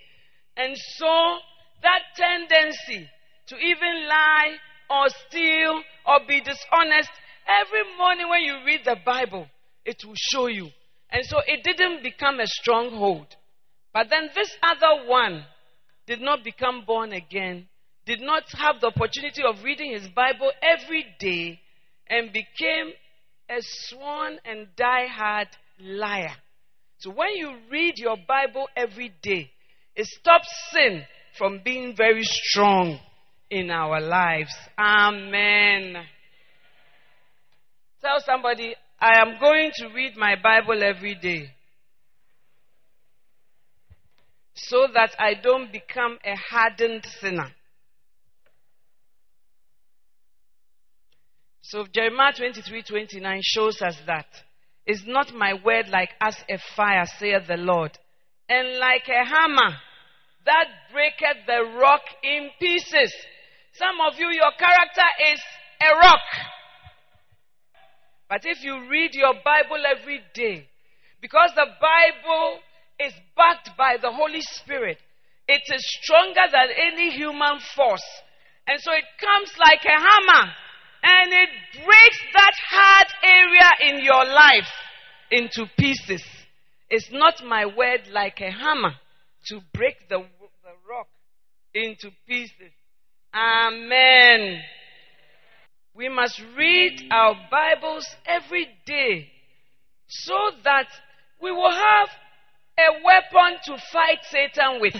And 0.55 0.77
so 0.95 1.39
that 1.81 2.03
tendency 2.15 3.05
to 3.47 3.55
even 3.57 4.07
lie 4.07 4.55
or 4.89 5.09
steal 5.27 5.81
or 6.07 6.19
be 6.25 6.39
dishonest, 6.39 7.11
every 7.47 7.97
morning 7.97 8.29
when 8.29 8.43
you 8.43 8.63
read 8.65 8.81
the 8.85 8.95
Bible, 9.05 9.45
it 9.89 10.05
will 10.05 10.13
show 10.15 10.45
you. 10.45 10.69
And 11.09 11.25
so 11.25 11.37
it 11.47 11.63
didn't 11.63 12.03
become 12.03 12.39
a 12.39 12.45
stronghold. 12.45 13.25
But 13.91 14.07
then 14.11 14.29
this 14.35 14.55
other 14.61 15.07
one 15.07 15.43
did 16.05 16.21
not 16.21 16.43
become 16.43 16.83
born 16.85 17.11
again, 17.11 17.67
did 18.05 18.21
not 18.21 18.43
have 18.53 18.79
the 18.79 18.87
opportunity 18.87 19.41
of 19.43 19.63
reading 19.63 19.91
his 19.91 20.07
Bible 20.09 20.51
every 20.61 21.05
day, 21.19 21.59
and 22.07 22.31
became 22.31 22.93
a 23.49 23.57
sworn 23.59 24.37
and 24.45 24.67
die-hard 24.75 25.47
liar. 25.81 26.35
So 26.99 27.09
when 27.11 27.29
you 27.35 27.55
read 27.71 27.95
your 27.97 28.17
Bible 28.27 28.67
every 28.75 29.11
day, 29.23 29.49
it 29.95 30.05
stops 30.05 30.47
sin 30.71 31.03
from 31.37 31.61
being 31.63 31.95
very 31.95 32.23
strong 32.23 32.99
in 33.49 33.71
our 33.71 33.99
lives. 33.99 34.53
Amen. 34.77 35.95
Tell 38.01 38.19
somebody, 38.25 38.75
I 39.01 39.21
am 39.21 39.39
going 39.39 39.71
to 39.75 39.87
read 39.95 40.17
my 40.17 40.35
Bible 40.41 40.83
every 40.83 41.15
day 41.15 41.51
so 44.53 44.87
that 44.93 45.11
I 45.17 45.35
don't 45.41 45.71
become 45.71 46.17
a 46.25 46.35
hardened 46.35 47.05
sinner. 47.21 47.49
So 51.61 51.85
Jeremiah 51.93 52.33
23 52.35 52.83
29 52.83 53.41
shows 53.43 53.81
us 53.81 53.95
that. 54.07 54.25
Is 54.85 55.03
not 55.05 55.31
my 55.35 55.53
word 55.53 55.87
like 55.89 56.09
as 56.19 56.35
a 56.49 56.57
fire, 56.75 57.05
saith 57.19 57.45
the 57.47 57.57
Lord, 57.57 57.91
and 58.49 58.79
like 58.79 59.07
a 59.07 59.23
hammer 59.23 59.77
that 60.45 60.65
breaketh 60.91 61.45
the 61.45 61.77
rock 61.79 62.01
in 62.23 62.49
pieces? 62.59 63.13
Some 63.73 64.01
of 64.07 64.19
you, 64.19 64.29
your 64.31 64.51
character 64.57 65.05
is 65.31 65.39
a 65.83 65.95
rock. 65.95 66.21
But 68.29 68.45
if 68.45 68.63
you 68.63 68.87
read 68.87 69.15
your 69.15 69.33
Bible 69.43 69.83
every 69.89 70.21
day, 70.35 70.67
because 71.19 71.51
the 71.55 71.65
Bible 71.81 72.59
is 72.99 73.13
backed 73.35 73.75
by 73.75 73.97
the 73.99 74.11
Holy 74.11 74.41
Spirit, 74.41 74.99
it 75.47 75.63
is 75.73 75.83
stronger 76.01 76.45
than 76.51 76.67
any 76.77 77.09
human 77.09 77.59
force. 77.75 78.05
And 78.67 78.79
so 78.79 78.91
it 78.93 79.05
comes 79.19 79.51
like 79.57 79.83
a 79.83 79.99
hammer 79.99 80.51
and 81.01 81.33
it 81.33 81.49
breaks 81.73 82.19
that 82.33 82.53
hard 82.69 83.07
area 83.23 83.97
in 83.97 84.05
your 84.05 84.25
life 84.25 84.69
into 85.31 85.65
pieces. 85.77 86.23
It's 86.89 87.11
not 87.11 87.43
my 87.43 87.65
word 87.65 88.01
like 88.11 88.41
a 88.41 88.51
hammer 88.51 88.93
to 89.47 89.59
break 89.73 90.07
the, 90.07 90.19
the 90.19 90.75
rock 90.87 91.07
into 91.73 92.11
pieces. 92.27 92.73
Amen. 93.33 94.61
We 95.99 96.07
must 96.07 96.41
read 96.55 97.11
our 97.11 97.35
Bibles 97.51 98.07
every 98.25 98.69
day 98.85 99.27
so 100.07 100.33
that 100.63 100.87
we 101.41 101.51
will 101.51 101.71
have 101.71 102.09
a 102.79 103.03
weapon 103.03 103.59
to 103.65 103.77
fight 103.91 104.19
Satan 104.31 104.79
with. 104.79 104.95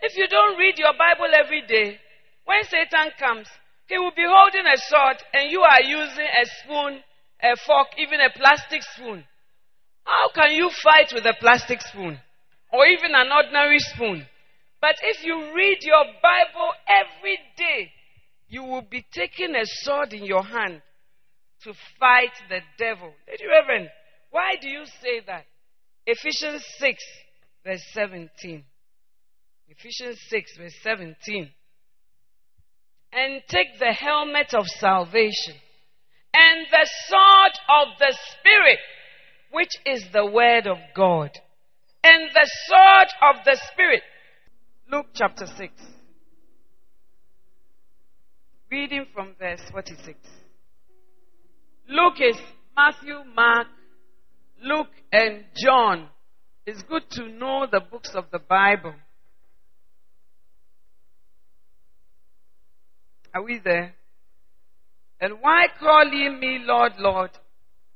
If 0.00 0.14
you 0.14 0.28
don't 0.28 0.58
read 0.58 0.78
your 0.78 0.92
Bible 0.92 1.32
every 1.32 1.62
day, 1.66 1.96
when 2.44 2.62
Satan 2.64 3.12
comes, 3.18 3.48
he 3.88 3.96
will 3.96 4.12
be 4.14 4.26
holding 4.28 4.66
a 4.66 4.76
sword 4.76 5.16
and 5.32 5.50
you 5.50 5.62
are 5.62 5.80
using 5.80 6.26
a 6.26 6.44
spoon, 6.44 7.00
a 7.42 7.56
fork, 7.56 7.96
even 7.96 8.20
a 8.20 8.28
plastic 8.28 8.82
spoon. 8.82 9.24
How 10.04 10.28
can 10.34 10.52
you 10.52 10.68
fight 10.68 11.14
with 11.14 11.24
a 11.24 11.36
plastic 11.40 11.80
spoon? 11.80 12.18
Or 12.74 12.84
even 12.84 13.14
an 13.14 13.32
ordinary 13.32 13.78
spoon? 13.78 14.26
But 14.82 14.96
if 15.02 15.24
you 15.24 15.54
read 15.56 15.78
your 15.80 16.04
Bible 16.20 16.72
every 16.86 17.38
day, 17.56 17.90
you 18.52 18.62
will 18.62 18.82
be 18.82 19.04
taking 19.12 19.54
a 19.56 19.64
sword 19.64 20.12
in 20.12 20.24
your 20.24 20.44
hand 20.44 20.82
to 21.64 21.72
fight 21.98 22.32
the 22.48 22.60
devil. 22.78 23.12
Lady 23.28 23.44
Reverend, 23.46 23.88
why 24.30 24.54
do 24.60 24.68
you 24.68 24.84
say 25.02 25.20
that? 25.26 25.44
Ephesians 26.06 26.64
6, 26.78 27.02
verse 27.64 27.82
17. 27.92 28.64
Ephesians 29.68 30.20
6, 30.28 30.58
verse 30.58 30.74
17 30.82 31.50
and 33.12 33.42
take 33.48 33.78
the 33.78 33.92
helmet 33.92 34.54
of 34.54 34.66
salvation 34.66 35.54
and 36.34 36.66
the 36.70 36.88
sword 37.08 37.52
of 37.68 37.98
the 37.98 38.16
Spirit, 38.32 38.78
which 39.50 39.68
is 39.84 40.04
the 40.12 40.24
Word 40.24 40.66
of 40.66 40.78
God. 40.96 41.30
And 42.02 42.30
the 42.32 42.50
sword 42.66 43.08
of 43.22 43.44
the 43.44 43.60
Spirit. 43.70 44.02
Luke 44.90 45.08
chapter 45.14 45.46
6. 45.46 45.72
Reading 48.72 49.04
from 49.12 49.34
verse 49.38 49.60
46. 49.70 50.16
Luke 51.90 52.14
is 52.22 52.36
Matthew, 52.74 53.16
Mark, 53.36 53.66
Luke, 54.64 54.86
and 55.12 55.44
John. 55.62 56.08
It's 56.64 56.82
good 56.84 57.02
to 57.10 57.28
know 57.28 57.66
the 57.70 57.80
books 57.80 58.12
of 58.14 58.24
the 58.32 58.38
Bible. 58.38 58.94
Are 63.34 63.42
we 63.42 63.60
there? 63.62 63.92
And 65.20 65.34
why 65.42 65.66
call 65.78 66.06
ye 66.10 66.30
me 66.30 66.60
Lord, 66.62 66.92
Lord, 66.98 67.30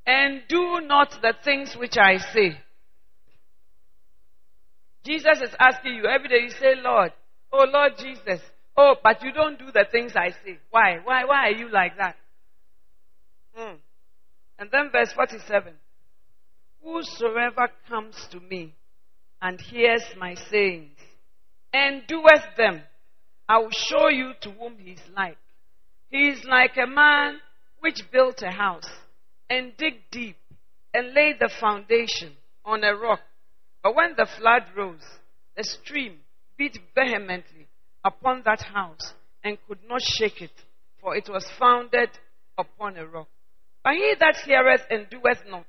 and 0.05 0.43
do 0.47 0.81
not 0.83 1.09
the 1.23 1.33
things 1.43 1.75
which 1.75 1.97
I 1.97 2.17
say? 2.19 2.55
Jesus 5.03 5.41
is 5.41 5.55
asking 5.59 5.95
you 5.95 6.05
every 6.05 6.27
day, 6.27 6.43
you 6.43 6.51
say, 6.51 6.75
Lord, 6.79 7.13
oh 7.51 7.65
Lord 7.67 7.93
Jesus, 7.97 8.41
oh, 8.77 8.95
but 9.03 9.23
you 9.23 9.31
don't 9.31 9.57
do 9.57 9.71
the 9.73 9.85
things 9.91 10.13
I 10.15 10.29
say. 10.29 10.59
Why? 10.69 10.99
Why, 11.03 11.25
why 11.25 11.47
are 11.47 11.51
you 11.51 11.69
like 11.69 11.97
that? 11.97 12.15
Hmm. 13.55 13.75
And 14.59 14.69
then 14.71 14.89
verse 14.91 15.11
47 15.13 15.73
Whosoever 16.83 17.69
comes 17.89 18.15
to 18.31 18.39
me 18.39 18.73
and 19.41 19.59
hears 19.59 20.03
my 20.17 20.35
sayings 20.35 20.97
and 21.73 22.03
doeth 22.07 22.55
them, 22.55 22.81
I 23.49 23.57
will 23.59 23.71
show 23.71 24.09
you 24.09 24.33
to 24.41 24.51
whom 24.51 24.77
he 24.77 24.91
is 24.91 25.01
like. 25.15 25.37
He 26.09 26.29
is 26.29 26.43
like 26.45 26.77
a 26.77 26.87
man 26.87 27.39
which 27.79 28.01
built 28.11 28.41
a 28.41 28.51
house 28.51 28.89
and 29.49 29.75
dig 29.77 29.95
deep 30.11 30.37
and 30.93 31.13
laid 31.13 31.37
the 31.39 31.49
foundation 31.59 32.33
on 32.63 32.83
a 32.83 32.95
rock. 32.95 33.19
But 33.83 33.95
when 33.95 34.15
the 34.17 34.27
flood 34.37 34.63
rose, 34.75 35.05
the 35.55 35.63
stream 35.63 36.19
beat 36.57 36.79
vehemently 36.95 37.66
upon 38.07 38.41
that 38.45 38.61
house 38.61 39.13
and 39.43 39.57
could 39.67 39.79
not 39.87 40.01
shake 40.01 40.41
it, 40.41 40.51
for 41.01 41.15
it 41.15 41.27
was 41.29 41.45
founded 41.59 42.09
upon 42.57 42.95
a 42.95 43.05
rock. 43.05 43.27
But 43.83 43.93
he 43.93 44.15
that 44.19 44.37
heareth 44.45 44.81
and 44.89 45.09
doeth 45.09 45.43
not 45.49 45.67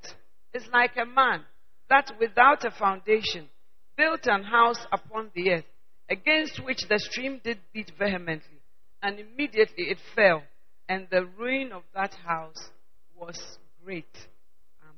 is 0.55 0.69
like 0.73 0.97
a 0.97 1.05
man 1.05 1.43
that 1.91 2.13
without 2.21 2.65
a 2.65 2.71
foundation 2.71 3.49
built 3.97 4.27
an 4.27 4.45
house 4.45 4.87
upon 4.93 5.31
the 5.35 5.51
earth, 5.51 5.65
against 6.09 6.65
which 6.65 6.87
the 6.89 6.99
stream 6.99 7.41
did 7.43 7.59
beat 7.73 7.91
vehemently, 7.99 8.61
and 9.03 9.19
immediately 9.19 9.85
it 9.85 9.99
fell, 10.15 10.43
and 10.89 11.09
the 11.11 11.27
ruin 11.39 11.73
of 11.73 11.83
that 11.95 12.15
house 12.25 12.71
was 13.19 13.59
great. 13.85 14.17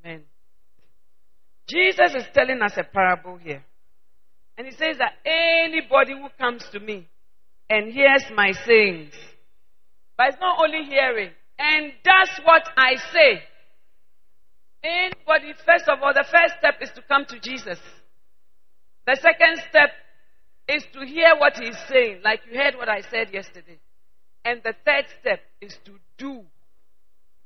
Amen. 0.05 0.23
Jesus 1.69 2.15
is 2.15 2.25
telling 2.35 2.61
us 2.63 2.73
a 2.77 2.85
parable 2.85 3.39
here. 3.39 3.65
And 4.59 4.67
he 4.67 4.73
says 4.73 4.99
that 4.99 5.15
anybody 5.25 6.13
who 6.13 6.29
comes 6.39 6.65
to 6.73 6.81
me 6.81 7.09
and 7.71 7.93
hears 7.93 8.25
my 8.35 8.51
sayings, 8.51 9.15
but 10.19 10.31
it's 10.31 10.41
not 10.41 10.59
only 10.61 10.85
hearing, 10.85 11.31
and 11.59 11.93
does 12.03 12.29
what 12.45 12.69
I 12.77 12.97
say. 12.97 13.43
Anybody, 14.83 15.55
first 15.65 15.89
of 15.89 16.03
all, 16.03 16.13
the 16.13 16.25
first 16.31 16.55
step 16.59 16.75
is 16.83 16.91
to 16.97 17.03
come 17.03 17.25
to 17.27 17.39
Jesus. 17.39 17.79
The 19.07 19.17
second 19.17 19.63
step 19.69 19.91
is 20.69 20.85
to 20.93 21.07
hear 21.07 21.37
what 21.39 21.57
he's 21.59 21.77
saying, 21.89 22.23
like 22.25 22.41
you 22.51 22.59
heard 22.59 22.75
what 22.75 22.89
I 22.89 23.03
said 23.03 23.29
yesterday. 23.33 23.79
And 24.45 24.61
the 24.65 24.75
third 24.85 25.05
step 25.21 25.41
is 25.61 25.77
to 25.85 25.93
do 26.19 26.43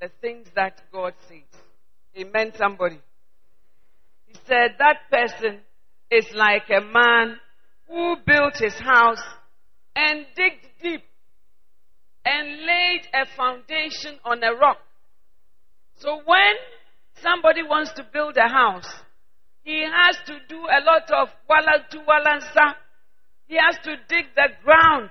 the 0.00 0.10
things 0.20 0.46
that 0.54 0.80
God 0.92 1.12
says. 1.28 1.60
Amen, 2.16 2.52
somebody. 2.56 3.00
He 4.26 4.34
said 4.46 4.76
that 4.78 5.10
person 5.10 5.60
is 6.10 6.26
like 6.34 6.70
a 6.70 6.80
man 6.80 7.36
who 7.88 8.16
built 8.24 8.54
his 8.58 8.74
house 8.74 9.22
and 9.96 10.26
digged 10.34 10.66
deep 10.82 11.02
and 12.24 12.66
laid 12.66 13.02
a 13.14 13.26
foundation 13.36 14.18
on 14.24 14.42
a 14.42 14.54
rock. 14.54 14.78
So 15.96 16.20
when 16.24 16.54
somebody 17.22 17.62
wants 17.62 17.92
to 17.92 18.06
build 18.12 18.36
a 18.36 18.48
house, 18.48 18.90
he 19.62 19.82
has 19.82 20.16
to 20.26 20.38
do 20.48 20.58
a 20.58 20.80
lot 20.84 21.10
of 21.10 21.28
walantu 21.48 22.04
walansa. 22.06 22.74
He 23.46 23.56
has 23.56 23.76
to 23.84 23.96
dig 24.08 24.26
the 24.34 24.48
ground 24.62 25.10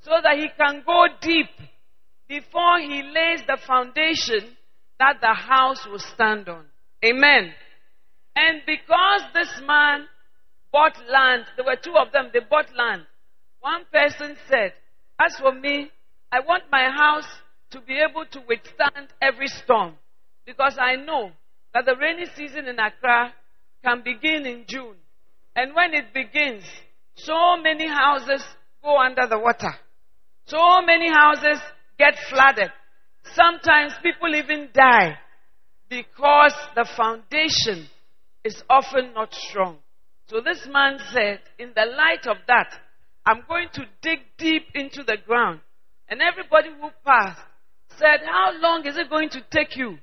so 0.00 0.12
that 0.22 0.36
he 0.38 0.48
can 0.56 0.82
go 0.86 1.06
deep 1.20 1.50
before 2.28 2.78
he 2.80 3.02
lays 3.02 3.42
the 3.46 3.58
foundation 3.66 4.56
that 4.98 5.20
the 5.20 5.34
house 5.34 5.86
will 5.86 5.98
stand 5.98 6.48
on. 6.48 6.64
Amen. 7.04 7.52
And 8.36 8.62
because 8.66 9.22
this 9.34 9.60
man 9.66 10.06
bought 10.72 10.96
land, 11.08 11.44
there 11.56 11.64
were 11.64 11.76
two 11.76 11.94
of 11.96 12.12
them, 12.12 12.30
they 12.32 12.40
bought 12.40 12.74
land. 12.76 13.02
One 13.68 13.84
person 13.92 14.34
said, 14.48 14.72
As 15.20 15.36
for 15.36 15.52
me, 15.52 15.90
I 16.32 16.40
want 16.40 16.62
my 16.72 16.88
house 16.88 17.28
to 17.72 17.82
be 17.82 17.98
able 17.98 18.24
to 18.24 18.40
withstand 18.48 19.08
every 19.20 19.48
storm 19.48 19.92
because 20.46 20.78
I 20.80 20.96
know 20.96 21.32
that 21.74 21.84
the 21.84 21.94
rainy 22.00 22.24
season 22.34 22.66
in 22.66 22.78
Accra 22.78 23.34
can 23.84 24.00
begin 24.02 24.46
in 24.46 24.64
June. 24.66 24.96
And 25.54 25.74
when 25.74 25.92
it 25.92 26.14
begins, 26.14 26.64
so 27.14 27.58
many 27.62 27.86
houses 27.86 28.42
go 28.82 28.98
under 28.98 29.26
the 29.26 29.38
water. 29.38 29.74
So 30.46 30.80
many 30.80 31.10
houses 31.10 31.60
get 31.98 32.14
flooded. 32.30 32.72
Sometimes 33.34 33.92
people 34.02 34.34
even 34.34 34.70
die 34.72 35.18
because 35.90 36.54
the 36.74 36.88
foundation 36.96 37.86
is 38.44 38.62
often 38.70 39.12
not 39.12 39.34
strong. 39.34 39.76
So 40.28 40.40
this 40.40 40.66
man 40.72 40.98
said, 41.12 41.40
in 41.58 41.72
the 41.76 41.84
light 41.84 42.26
of 42.26 42.38
that, 42.46 42.72
I'm 43.28 43.42
going 43.46 43.68
to 43.74 43.84
dig 44.00 44.20
deep 44.38 44.68
into 44.74 45.02
the 45.02 45.18
ground 45.26 45.60
and 46.08 46.22
everybody 46.22 46.70
who 46.80 46.88
passed 47.04 47.42
said, 47.98 48.20
How 48.24 48.52
long 48.58 48.86
is 48.86 48.96
it 48.96 49.10
going 49.10 49.28
to 49.28 49.44
take 49.50 49.76
you 49.76 49.98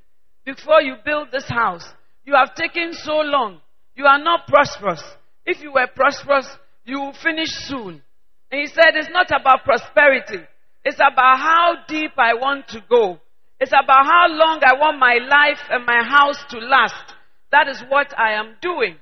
before 0.45 0.79
you 0.79 0.93
build 1.03 1.29
this 1.31 1.49
house? 1.49 1.83
You 2.23 2.35
have 2.35 2.53
taken 2.53 2.93
so 2.93 3.21
long. 3.21 3.61
You 3.95 4.05
are 4.05 4.19
not 4.19 4.45
prosperous. 4.45 5.01
If 5.43 5.63
you 5.63 5.73
were 5.73 5.87
prosperous, 5.87 6.47
you 6.83 6.99
will 6.99 7.13
finish 7.13 7.49
soon. 7.49 8.03
And 8.51 8.61
he 8.61 8.67
said, 8.67 8.93
It's 8.93 9.09
not 9.09 9.31
about 9.31 9.63
prosperity. 9.63 10.45
It's 10.83 10.97
about 10.97 11.39
how 11.39 11.73
deep 11.87 12.11
I 12.19 12.35
want 12.35 12.67
to 12.69 12.83
go. 12.87 13.19
It's 13.59 13.71
about 13.71 14.05
how 14.05 14.27
long 14.29 14.61
I 14.63 14.77
want 14.77 14.99
my 14.99 15.17
life 15.17 15.61
and 15.71 15.83
my 15.83 16.03
house 16.03 16.37
to 16.51 16.59
last. 16.59 17.15
That 17.51 17.69
is 17.69 17.83
what 17.89 18.13
I 18.19 18.33
am 18.33 18.57
doing. 18.61 18.97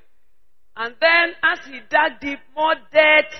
And 0.76 0.94
then 0.98 1.34
as 1.44 1.58
he 1.66 1.80
dug 1.90 2.20
deep, 2.22 2.38
more 2.56 2.74
debt, 2.90 3.30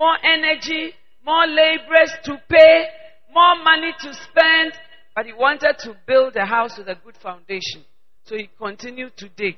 more 0.00 0.16
energy, 0.24 0.94
more 1.24 1.46
laborers 1.46 2.12
to 2.24 2.40
pay, 2.48 2.86
more 3.32 3.62
money 3.62 3.92
to 4.00 4.14
spend, 4.14 4.72
but 5.14 5.26
he 5.26 5.32
wanted 5.34 5.76
to 5.80 5.94
build 6.06 6.34
a 6.36 6.46
house 6.46 6.78
with 6.78 6.88
a 6.88 6.96
good 7.04 7.16
foundation. 7.22 7.84
So 8.24 8.36
he 8.36 8.48
continued 8.58 9.16
to 9.18 9.28
dig. 9.28 9.56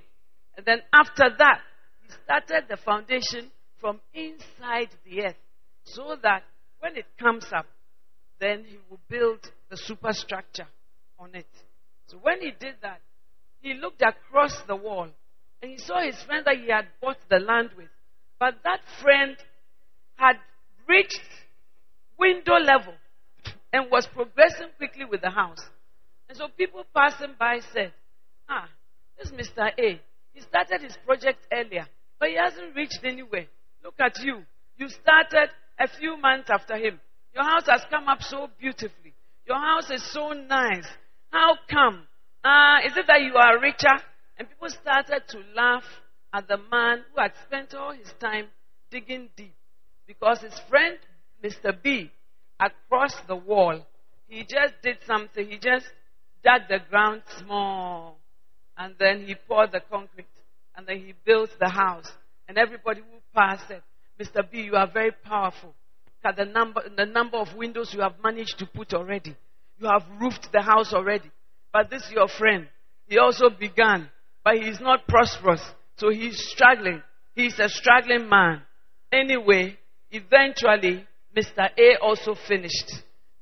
And 0.56 0.66
then 0.66 0.80
after 0.92 1.24
that, 1.38 1.60
he 2.02 2.12
started 2.24 2.64
the 2.68 2.76
foundation 2.76 3.50
from 3.78 4.00
inside 4.12 4.88
the 5.04 5.22
earth 5.22 5.36
so 5.84 6.16
that 6.22 6.42
when 6.80 6.96
it 6.96 7.06
comes 7.18 7.46
up, 7.56 7.66
then 8.40 8.64
he 8.66 8.78
will 8.90 9.00
build 9.08 9.38
the 9.70 9.76
superstructure 9.76 10.66
on 11.18 11.34
it. 11.34 11.46
So 12.08 12.18
when 12.20 12.40
he 12.40 12.50
did 12.58 12.74
that, 12.82 13.00
he 13.60 13.74
looked 13.74 14.02
across 14.02 14.60
the 14.62 14.74
wall 14.74 15.08
and 15.62 15.70
he 15.70 15.78
saw 15.78 16.02
his 16.02 16.20
friend 16.22 16.44
that 16.44 16.56
he 16.56 16.68
had 16.70 16.86
bought 17.00 17.18
the 17.30 17.38
land 17.38 17.70
with. 17.76 17.88
But 18.40 18.56
that 18.64 18.80
friend 19.00 19.36
had 20.16 20.36
reached 20.88 21.20
window 22.18 22.54
level 22.54 22.94
and 23.72 23.90
was 23.90 24.06
progressing 24.06 24.68
quickly 24.76 25.04
with 25.04 25.22
the 25.22 25.30
house. 25.30 25.60
And 26.28 26.36
so 26.36 26.48
people 26.56 26.84
passing 26.94 27.34
by 27.38 27.60
said, 27.72 27.92
Ah, 28.48 28.68
this 29.18 29.30
Mr. 29.32 29.70
A, 29.78 30.00
he 30.32 30.40
started 30.40 30.82
his 30.82 30.96
project 31.04 31.38
earlier, 31.52 31.86
but 32.18 32.28
he 32.28 32.36
hasn't 32.36 32.76
reached 32.76 33.00
anywhere. 33.04 33.46
Look 33.82 33.94
at 33.98 34.18
you. 34.22 34.42
You 34.76 34.88
started 34.88 35.50
a 35.78 35.88
few 35.88 36.16
months 36.16 36.48
after 36.50 36.76
him. 36.76 37.00
Your 37.34 37.44
house 37.44 37.66
has 37.66 37.82
come 37.90 38.08
up 38.08 38.22
so 38.22 38.48
beautifully. 38.60 39.14
Your 39.46 39.58
house 39.58 39.90
is 39.90 40.02
so 40.12 40.32
nice. 40.32 40.86
How 41.30 41.56
come? 41.70 42.06
Uh, 42.44 42.86
is 42.86 42.96
it 42.96 43.06
that 43.08 43.22
you 43.22 43.34
are 43.36 43.58
richer? 43.58 44.02
And 44.38 44.48
people 44.48 44.68
started 44.68 45.22
to 45.28 45.38
laugh 45.54 45.84
at 46.32 46.48
the 46.48 46.58
man 46.70 47.04
who 47.12 47.20
had 47.20 47.32
spent 47.46 47.74
all 47.74 47.92
his 47.92 48.12
time 48.20 48.46
digging 48.90 49.28
deep 49.36 49.54
because 50.06 50.40
his 50.40 50.58
friend, 50.68 50.98
Mr. 51.42 51.72
B, 51.82 52.10
across 52.60 53.14
the 53.26 53.36
wall. 53.36 53.84
He 54.28 54.42
just 54.42 54.74
did 54.82 54.98
something. 55.06 55.46
He 55.46 55.58
just 55.58 55.86
dug 56.44 56.62
the 56.68 56.78
ground 56.88 57.22
small. 57.38 58.18
And 58.76 58.94
then 58.98 59.26
he 59.26 59.34
poured 59.34 59.72
the 59.72 59.80
concrete. 59.90 60.26
And 60.76 60.86
then 60.86 60.98
he 60.98 61.14
built 61.24 61.50
the 61.60 61.68
house. 61.68 62.10
And 62.48 62.56
everybody 62.56 63.00
who 63.00 63.18
passed 63.34 63.68
said, 63.68 63.82
Mr. 64.20 64.48
B, 64.50 64.62
you 64.62 64.74
are 64.74 64.90
very 64.90 65.12
powerful. 65.24 65.74
At 66.24 66.36
the 66.36 66.44
number, 66.44 66.82
the 66.96 67.04
number 67.04 67.36
of 67.36 67.54
windows 67.56 67.92
you 67.92 68.00
have 68.00 68.14
managed 68.22 68.58
to 68.58 68.66
put 68.66 68.94
already. 68.94 69.36
You 69.78 69.88
have 69.88 70.04
roofed 70.20 70.48
the 70.52 70.62
house 70.62 70.92
already. 70.92 71.30
But 71.72 71.90
this 71.90 72.02
is 72.04 72.12
your 72.12 72.28
friend. 72.28 72.68
He 73.08 73.18
also 73.18 73.50
began. 73.50 74.08
But 74.44 74.54
he 74.54 74.68
is 74.68 74.80
not 74.80 75.06
prosperous. 75.08 75.62
So 75.96 76.10
he's 76.10 76.38
struggling. 76.50 77.02
He's 77.34 77.58
a 77.58 77.68
struggling 77.68 78.28
man. 78.28 78.62
Anyway, 79.12 79.76
eventually, 80.12 81.04
Mr. 81.36 81.68
A 81.76 81.96
also 82.00 82.36
finished. 82.46 82.92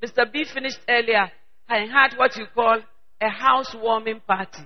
Mr. 0.03 0.31
B 0.33 0.45
finished 0.45 0.81
earlier 0.89 1.31
and 1.69 1.91
had 1.91 2.17
what 2.17 2.37
you 2.37 2.47
call 2.55 2.79
a 3.21 3.29
housewarming 3.29 4.23
party. 4.27 4.63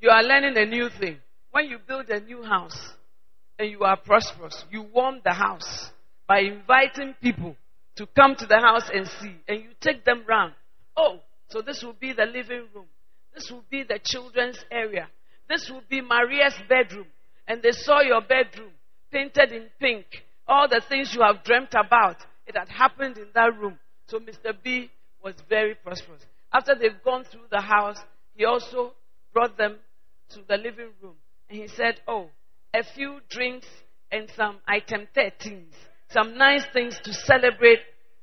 You 0.00 0.10
are 0.10 0.22
learning 0.22 0.58
a 0.58 0.66
new 0.66 0.90
thing. 0.90 1.18
When 1.50 1.66
you 1.66 1.78
build 1.86 2.10
a 2.10 2.20
new 2.20 2.42
house, 2.42 2.94
and 3.58 3.70
you 3.70 3.84
are 3.84 3.96
prosperous. 3.96 4.64
You 4.70 4.82
warm 4.82 5.20
the 5.24 5.32
house 5.32 5.90
by 6.26 6.40
inviting 6.40 7.14
people 7.22 7.56
to 7.96 8.06
come 8.06 8.34
to 8.36 8.46
the 8.46 8.58
house 8.58 8.90
and 8.92 9.06
see, 9.06 9.36
and 9.46 9.62
you 9.62 9.70
take 9.80 10.04
them 10.04 10.24
round. 10.28 10.54
Oh, 10.96 11.20
so 11.48 11.62
this 11.62 11.82
will 11.82 11.94
be 11.94 12.12
the 12.12 12.24
living 12.24 12.66
room. 12.74 12.86
This 13.34 13.50
will 13.50 13.64
be 13.70 13.82
the 13.82 13.98
children's 14.04 14.58
area. 14.70 15.08
This 15.48 15.70
will 15.70 15.82
be 15.88 16.00
Maria's 16.00 16.54
bedroom. 16.68 17.06
And 17.46 17.62
they 17.62 17.72
saw 17.72 18.00
your 18.00 18.22
bedroom 18.22 18.70
painted 19.12 19.52
in 19.52 19.68
pink. 19.78 20.06
All 20.46 20.68
the 20.68 20.82
things 20.88 21.14
you 21.14 21.22
have 21.22 21.42
dreamt 21.44 21.74
about, 21.74 22.16
it 22.46 22.56
had 22.56 22.68
happened 22.68 23.16
in 23.16 23.28
that 23.34 23.58
room. 23.58 23.78
So 24.06 24.18
Mr. 24.18 24.52
B 24.62 24.90
was 25.22 25.34
very 25.48 25.74
prosperous. 25.74 26.22
After 26.52 26.74
they've 26.74 27.02
gone 27.04 27.24
through 27.24 27.46
the 27.50 27.60
house, 27.60 27.98
he 28.34 28.44
also 28.44 28.92
brought 29.32 29.56
them 29.56 29.76
to 30.30 30.40
the 30.46 30.56
living 30.56 30.90
room. 31.02 31.14
And 31.48 31.58
he 31.58 31.68
said, 31.68 32.00
Oh, 32.06 32.28
a 32.74 32.82
few 32.94 33.20
drinks 33.30 33.66
and 34.12 34.28
some 34.36 34.58
item 34.68 35.08
13s, 35.16 35.72
some 36.10 36.36
nice 36.36 36.64
things 36.72 36.98
to 37.04 37.12
celebrate 37.12 37.80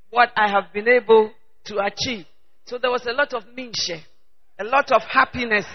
what 0.10 0.30
I 0.36 0.50
have 0.50 0.72
been 0.74 0.88
able 0.88 1.32
to 1.66 1.80
achieve. 1.80 2.26
So 2.66 2.78
there 2.78 2.92
was 2.92 3.06
a 3.06 3.14
lot 3.14 3.34
of 3.34 3.44
minche, 3.58 4.02
a 4.60 4.64
lot 4.64 4.92
of 4.92 5.02
happiness. 5.10 5.66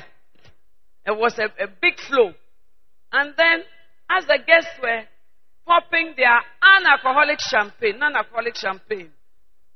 It 1.05 1.17
was 1.17 1.39
a, 1.39 1.45
a 1.63 1.69
big 1.81 1.99
flow. 2.09 2.33
And 3.13 3.35
then, 3.37 3.63
as 4.11 4.27
the 4.27 4.39
guests 4.47 4.71
were 4.83 5.03
popping 5.67 6.15
their 6.17 6.41
non-alcoholic 6.63 7.39
champagne, 7.41 7.99
non-alcoholic 7.99 8.57
champagne, 8.57 9.11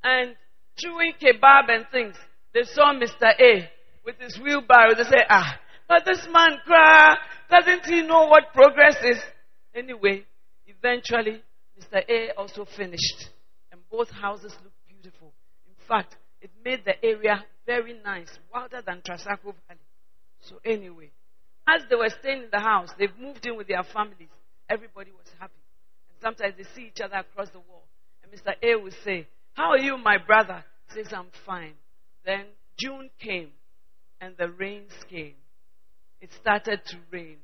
and 0.02 0.36
chewing 0.78 1.12
kebab 1.20 1.68
and 1.68 1.86
things, 1.90 2.16
they 2.54 2.62
saw 2.62 2.94
Mr. 2.94 3.32
A 3.38 3.68
with 4.04 4.16
his 4.18 4.38
wheelbarrow. 4.38 4.94
They 4.94 5.04
said, 5.04 5.26
ah, 5.28 5.58
but 5.88 6.04
this 6.06 6.26
man 6.32 6.58
cry, 6.64 7.16
doesn't 7.50 7.84
he 7.86 8.02
know 8.02 8.26
what 8.26 8.52
progress 8.54 8.96
is? 9.04 9.18
Anyway, 9.74 10.24
eventually, 10.66 11.42
Mr. 11.78 12.02
A 12.08 12.32
also 12.36 12.64
finished. 12.64 13.28
And 13.72 13.80
both 13.90 14.10
houses 14.10 14.54
looked 14.62 14.86
beautiful. 14.88 15.32
In 15.66 15.74
fact, 15.86 16.16
it 16.40 16.50
made 16.64 16.84
the 16.84 16.94
area 17.04 17.44
very 17.66 17.94
nice, 18.04 18.38
wilder 18.52 18.82
than 18.84 19.02
Trasaco 19.02 19.54
Valley. 19.66 19.80
So 20.40 20.56
anyway, 20.64 21.10
as 21.68 21.82
they 21.88 21.96
were 21.96 22.08
staying 22.08 22.44
in 22.44 22.48
the 22.50 22.60
house, 22.60 22.88
they've 22.98 23.16
moved 23.20 23.46
in 23.46 23.56
with 23.56 23.68
their 23.68 23.82
families. 23.82 24.28
Everybody 24.68 25.10
was 25.10 25.26
happy. 25.38 25.52
Sometimes 26.22 26.54
they 26.56 26.64
see 26.74 26.88
each 26.88 27.00
other 27.00 27.16
across 27.16 27.48
the 27.50 27.60
wall. 27.60 27.84
And 28.22 28.32
Mr. 28.32 28.52
A 28.62 28.76
will 28.76 28.92
say, 29.04 29.26
How 29.54 29.70
are 29.70 29.78
you, 29.78 29.96
my 29.96 30.18
brother? 30.18 30.64
He 30.88 31.02
says, 31.02 31.12
I'm 31.12 31.28
fine. 31.46 31.74
Then 32.24 32.44
June 32.78 33.10
came 33.20 33.50
and 34.20 34.34
the 34.36 34.50
rains 34.50 34.92
came. 35.08 35.34
It 36.20 36.30
started 36.38 36.80
to 36.86 36.96
rain. 37.10 37.36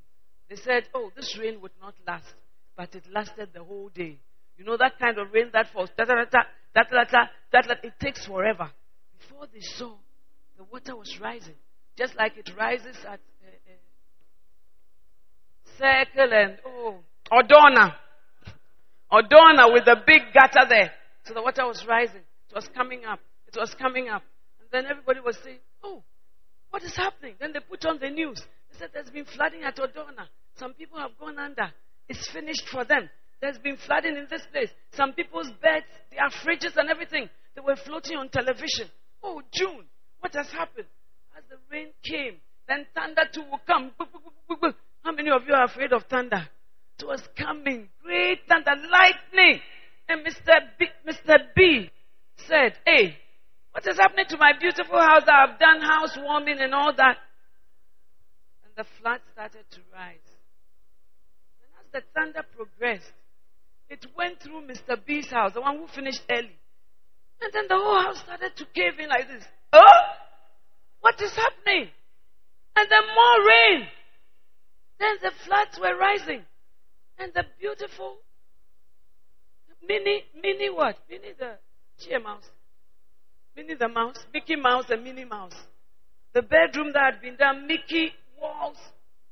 They 0.50 0.56
said, 0.56 0.84
Oh, 0.94 1.10
this 1.16 1.36
rain 1.38 1.60
would 1.62 1.72
not 1.80 1.94
last. 2.06 2.34
But 2.76 2.94
it 2.94 3.04
lasted 3.12 3.50
the 3.54 3.64
whole 3.64 3.88
day. 3.94 4.18
You 4.58 4.64
know 4.64 4.76
that 4.76 4.98
kind 4.98 5.18
of 5.18 5.32
rain 5.32 5.50
that 5.52 5.68
falls, 5.72 5.90
that, 5.96 6.06
that, 6.08 6.30
that, 6.32 6.46
that, 6.74 7.08
that, 7.10 7.30
that, 7.52 7.84
it 7.84 7.92
takes 8.00 8.26
forever. 8.26 8.70
Before 9.18 9.46
they 9.52 9.60
saw, 9.60 9.94
the 10.56 10.64
water 10.64 10.96
was 10.96 11.18
rising. 11.20 11.54
Just 11.96 12.16
like 12.16 12.36
it 12.36 12.50
rises 12.56 12.96
at 13.06 13.20
uh, 13.20 13.48
uh, 13.48 13.76
Circle 15.78 16.32
and, 16.32 16.58
oh, 16.66 16.96
Odawna. 17.32 17.94
Odawna 19.12 19.72
with 19.72 19.84
the 19.84 19.96
big 20.06 20.22
gutter 20.34 20.68
there. 20.68 20.92
So 21.24 21.34
the 21.34 21.42
water 21.42 21.66
was 21.66 21.84
rising. 21.86 22.22
It 22.50 22.54
was 22.54 22.68
coming 22.74 23.04
up. 23.04 23.20
It 23.46 23.56
was 23.58 23.74
coming 23.74 24.08
up. 24.08 24.22
And 24.60 24.68
then 24.72 24.90
everybody 24.90 25.20
was 25.20 25.36
saying, 25.44 25.58
oh, 25.82 26.02
what 26.70 26.82
is 26.82 26.96
happening? 26.96 27.34
Then 27.38 27.52
they 27.52 27.60
put 27.60 27.84
on 27.86 27.98
the 28.00 28.10
news. 28.10 28.40
They 28.70 28.78
said 28.78 28.90
there's 28.92 29.10
been 29.10 29.24
flooding 29.24 29.62
at 29.62 29.76
Odawna. 29.76 30.26
Some 30.58 30.74
people 30.74 30.98
have 30.98 31.16
gone 31.18 31.38
under. 31.38 31.72
It's 32.08 32.28
finished 32.30 32.68
for 32.70 32.84
them. 32.84 33.08
There's 33.40 33.58
been 33.58 33.76
flooding 33.76 34.16
in 34.16 34.26
this 34.30 34.42
place. 34.50 34.70
Some 34.92 35.12
people's 35.12 35.50
beds, 35.62 35.86
their 36.10 36.28
fridges 36.42 36.76
and 36.76 36.88
everything, 36.88 37.28
they 37.54 37.60
were 37.60 37.76
floating 37.76 38.16
on 38.16 38.28
television. 38.28 38.88
Oh, 39.22 39.42
June, 39.52 39.84
what 40.20 40.34
has 40.34 40.50
happened? 40.50 40.86
As 41.36 41.44
the 41.50 41.56
rain 41.70 41.88
came, 42.02 42.36
then 42.66 42.86
thunder 42.94 43.22
too 43.32 43.42
will 43.50 43.60
come. 43.66 43.92
How 45.02 45.12
many 45.12 45.30
of 45.30 45.42
you 45.46 45.54
are 45.54 45.64
afraid 45.64 45.92
of 45.92 46.04
thunder? 46.04 46.48
It 46.98 47.06
was 47.06 47.22
coming. 47.36 47.88
Great 48.02 48.40
thunder, 48.48 48.74
lightning. 48.90 49.60
And 50.08 50.24
Mr. 50.24 50.60
B, 50.78 50.86
Mr. 51.06 51.38
B 51.54 51.90
said, 52.48 52.74
Hey, 52.86 53.16
what 53.72 53.86
is 53.86 53.98
happening 53.98 54.26
to 54.30 54.38
my 54.38 54.52
beautiful 54.58 54.98
house? 54.98 55.24
I've 55.28 55.58
done 55.58 55.82
housewarming 55.82 56.58
and 56.60 56.74
all 56.74 56.94
that. 56.96 57.18
And 58.64 58.72
the 58.76 58.84
flood 59.00 59.20
started 59.32 59.64
to 59.72 59.80
rise. 59.92 60.16
And 61.60 61.70
as 61.80 61.86
the 61.92 62.02
thunder 62.14 62.42
progressed, 62.56 63.12
it 63.90 64.06
went 64.16 64.40
through 64.40 64.66
Mr. 64.66 64.96
B's 65.04 65.30
house, 65.30 65.52
the 65.52 65.60
one 65.60 65.76
who 65.76 65.86
finished 65.88 66.22
early. 66.30 66.58
And 67.42 67.52
then 67.52 67.64
the 67.68 67.76
whole 67.76 68.00
house 68.00 68.20
started 68.20 68.56
to 68.56 68.64
cave 68.74 68.98
in 68.98 69.10
like 69.10 69.28
this. 69.28 69.44
Oh! 69.72 70.02
What 71.00 71.20
is 71.20 71.34
happening? 71.36 71.90
And 72.76 72.90
then 72.90 73.02
more 73.14 73.46
rain. 73.46 73.88
Then 74.98 75.16
the 75.22 75.32
floods 75.44 75.78
were 75.78 75.96
rising. 75.98 76.44
And 77.18 77.32
the 77.34 77.44
beautiful 77.58 78.18
Minnie, 79.88 80.24
Minnie 80.34 80.70
what? 80.70 80.96
Minnie 81.08 81.34
the 81.38 81.58
Chia 81.98 82.20
Mouse. 82.20 82.50
Minnie 83.56 83.74
the 83.74 83.88
Mouse. 83.88 84.18
Mickey 84.32 84.56
Mouse 84.56 84.86
and 84.90 85.02
Minnie 85.02 85.24
Mouse. 85.24 85.54
The 86.34 86.42
bedroom 86.42 86.92
that 86.92 87.14
had 87.14 87.22
been 87.22 87.36
done, 87.36 87.66
Mickey, 87.66 88.12
walls, 88.40 88.76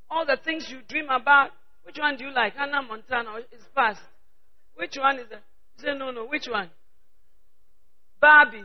all 0.09 0.25
the 0.25 0.37
things 0.43 0.67
you 0.69 0.79
dream 0.87 1.05
about. 1.09 1.51
Which 1.83 1.99
one 1.99 2.17
do 2.17 2.25
you 2.25 2.33
like? 2.33 2.55
Hannah 2.55 2.81
Montana 2.81 3.37
is 3.51 3.61
past. 3.75 4.01
Which 4.75 4.95
one 4.97 5.19
is 5.19 5.27
it? 5.31 5.43
Say 5.77 5.95
no, 5.95 6.09
no. 6.09 6.25
Which 6.25 6.47
one? 6.49 6.69
Barbie. 8.19 8.63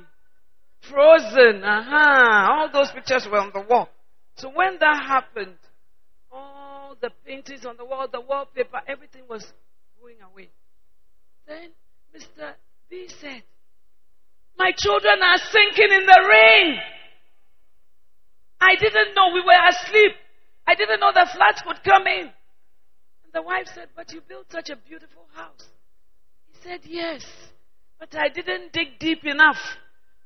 Frozen. 0.88 1.62
Aha. 1.62 1.80
Uh-huh. 1.82 2.52
All 2.52 2.70
those 2.72 2.90
pictures 2.92 3.26
were 3.30 3.38
on 3.38 3.50
the 3.52 3.60
wall. 3.68 3.90
So 4.36 4.48
when 4.48 4.78
that 4.80 5.04
happened, 5.06 5.58
the 7.00 7.10
paintings 7.26 7.64
on 7.64 7.76
the 7.76 7.84
wall, 7.84 8.06
the 8.10 8.20
wallpaper, 8.20 8.80
everything 8.86 9.22
was 9.28 9.52
going 10.00 10.16
away. 10.32 10.48
Then 11.46 11.70
Mr. 12.14 12.52
B 12.88 13.08
said, 13.20 13.42
My 14.58 14.72
children 14.76 15.22
are 15.22 15.38
sinking 15.38 15.92
in 15.92 16.06
the 16.06 16.28
rain. 16.30 16.78
I 18.60 18.76
didn't 18.76 19.14
know 19.14 19.32
we 19.32 19.40
were 19.40 19.68
asleep. 19.68 20.12
I 20.66 20.74
didn't 20.74 21.00
know 21.00 21.12
the 21.12 21.28
floods 21.32 21.62
would 21.66 21.82
come 21.82 22.06
in. 22.06 22.26
And 22.26 23.32
the 23.32 23.42
wife 23.42 23.66
said, 23.74 23.88
But 23.96 24.12
you 24.12 24.20
built 24.20 24.46
such 24.50 24.70
a 24.70 24.76
beautiful 24.76 25.26
house. 25.34 25.68
He 26.52 26.58
said, 26.62 26.80
Yes, 26.84 27.24
but 27.98 28.14
I 28.14 28.28
didn't 28.28 28.72
dig 28.72 28.98
deep 28.98 29.24
enough. 29.24 29.58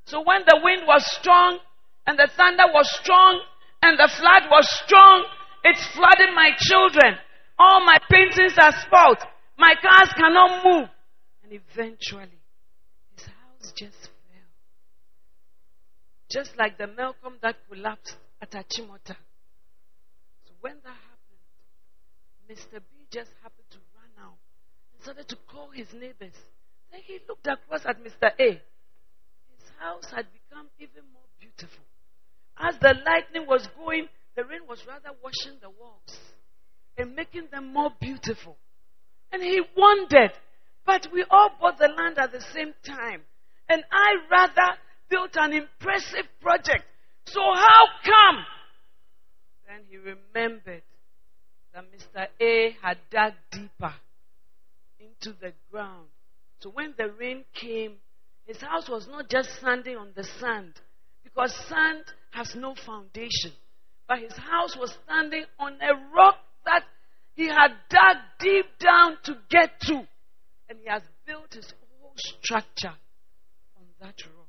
So 0.06 0.22
when 0.22 0.42
the 0.46 0.60
wind 0.62 0.82
was 0.86 1.04
strong 1.18 1.58
and 2.06 2.18
the 2.18 2.28
thunder 2.36 2.64
was 2.72 2.90
strong 3.00 3.40
and 3.82 3.98
the 3.98 4.10
flood 4.18 4.50
was 4.50 4.68
strong, 4.84 5.24
it's 5.64 5.86
flooding 5.94 6.34
my 6.34 6.50
children. 6.58 7.16
All 7.58 7.84
my 7.84 7.98
paintings 8.10 8.54
are 8.60 8.72
spoiled. 8.84 9.18
My 9.58 9.74
cars 9.80 10.12
cannot 10.16 10.64
move. 10.64 10.88
And 11.42 11.52
eventually, 11.52 12.40
his 13.16 13.26
house 13.26 13.72
just 13.76 14.00
fell. 14.02 14.50
Just 16.30 16.56
like 16.58 16.76
the 16.76 16.84
Melcom 16.84 17.40
that 17.42 17.56
collapsed 17.68 18.16
at 18.42 18.50
Achimota. 18.50 19.16
So 20.44 20.52
when 20.60 20.74
that 20.84 20.96
happened, 21.08 21.44
Mr. 22.50 22.80
B 22.80 23.06
just 23.10 23.30
happened 23.42 23.68
to 23.70 23.78
run 23.96 24.26
out 24.26 24.36
and 24.92 25.02
started 25.02 25.28
to 25.28 25.36
call 25.50 25.70
his 25.70 25.92
neighbors. 25.94 26.34
Then 26.90 27.00
he 27.04 27.20
looked 27.28 27.46
across 27.46 27.86
at 27.86 28.02
Mr. 28.02 28.30
A. 28.38 28.50
His 28.50 29.70
house 29.78 30.10
had 30.14 30.26
become 30.32 30.66
even 30.78 31.04
more 31.12 31.28
beautiful. 31.40 31.84
As 32.58 32.76
the 32.80 32.94
lightning 33.04 33.46
was 33.46 33.66
going, 33.78 34.08
the 34.36 34.44
rain 34.44 34.60
was 34.68 34.84
rather 34.86 35.10
washing 35.22 35.58
the 35.60 35.70
walls 35.70 36.18
and 36.96 37.14
making 37.14 37.48
them 37.50 37.72
more 37.72 37.90
beautiful. 38.00 38.56
And 39.32 39.42
he 39.42 39.62
wondered, 39.76 40.32
but 40.86 41.08
we 41.12 41.24
all 41.30 41.50
bought 41.60 41.78
the 41.78 41.88
land 41.88 42.18
at 42.18 42.32
the 42.32 42.40
same 42.40 42.74
time. 42.84 43.22
And 43.68 43.84
I 43.90 44.14
rather 44.30 44.78
built 45.08 45.36
an 45.36 45.52
impressive 45.52 46.26
project. 46.40 46.84
So 47.26 47.40
how 47.40 47.84
come? 48.04 48.44
Then 49.66 49.80
he 49.88 49.96
remembered 49.96 50.82
that 51.72 51.84
Mr. 51.90 52.26
A 52.40 52.76
had 52.82 52.98
dug 53.10 53.32
deeper 53.50 53.94
into 55.00 55.36
the 55.40 55.52
ground. 55.70 56.06
So 56.60 56.70
when 56.70 56.94
the 56.96 57.10
rain 57.10 57.44
came, 57.54 57.94
his 58.46 58.60
house 58.60 58.88
was 58.88 59.08
not 59.08 59.28
just 59.28 59.50
standing 59.56 59.96
on 59.96 60.12
the 60.14 60.24
sand, 60.24 60.74
because 61.22 61.54
sand 61.68 62.04
has 62.30 62.54
no 62.54 62.74
foundation. 62.74 63.52
But 64.06 64.18
his 64.18 64.36
house 64.36 64.76
was 64.76 64.96
standing 65.04 65.44
on 65.58 65.74
a 65.80 65.94
rock 66.14 66.36
that 66.66 66.82
he 67.34 67.48
had 67.48 67.72
dug 67.88 68.16
deep 68.38 68.66
down 68.78 69.16
to 69.24 69.36
get 69.48 69.80
to. 69.82 70.06
And 70.68 70.78
he 70.82 70.88
has 70.88 71.02
built 71.26 71.54
his 71.54 71.72
whole 72.00 72.12
structure 72.16 72.94
on 73.76 73.86
that 74.00 74.14
rock. 74.26 74.48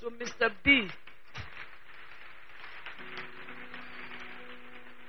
So, 0.00 0.08
Mr. 0.08 0.50
B. 0.62 0.88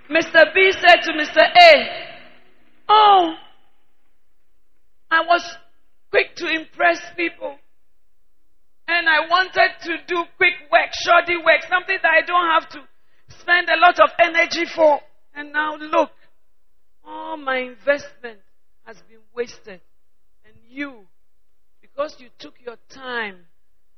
Mr. 0.09 0.53
B 0.53 0.71
said 0.73 1.01
to 1.03 1.13
Mr. 1.13 1.41
A, 1.41 2.11
Oh, 2.89 3.33
I 5.09 5.21
was 5.21 5.57
quick 6.09 6.35
to 6.37 6.47
impress 6.47 6.99
people. 7.15 7.55
And 8.87 9.07
I 9.07 9.27
wanted 9.29 9.71
to 9.83 9.97
do 10.07 10.23
quick 10.35 10.53
work, 10.71 10.89
shoddy 11.03 11.37
work, 11.37 11.63
something 11.69 11.97
that 12.01 12.11
I 12.11 12.25
don't 12.25 12.49
have 12.49 12.67
to 12.69 12.79
spend 13.39 13.69
a 13.69 13.79
lot 13.79 13.99
of 13.99 14.09
energy 14.19 14.65
for. 14.65 14.99
And 15.35 15.51
now 15.51 15.75
look, 15.75 16.11
all 17.05 17.37
my 17.37 17.57
investment 17.57 18.39
has 18.85 18.97
been 19.09 19.19
wasted. 19.35 19.81
And 20.45 20.55
you, 20.69 21.05
because 21.81 22.15
you 22.19 22.29
took 22.39 22.55
your 22.63 22.77
time 22.89 23.37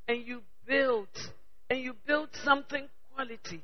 and 0.08 0.26
you 0.26 0.42
built, 0.68 1.32
and 1.70 1.80
you 1.80 1.94
built 2.06 2.30
something 2.44 2.88
quality. 3.14 3.64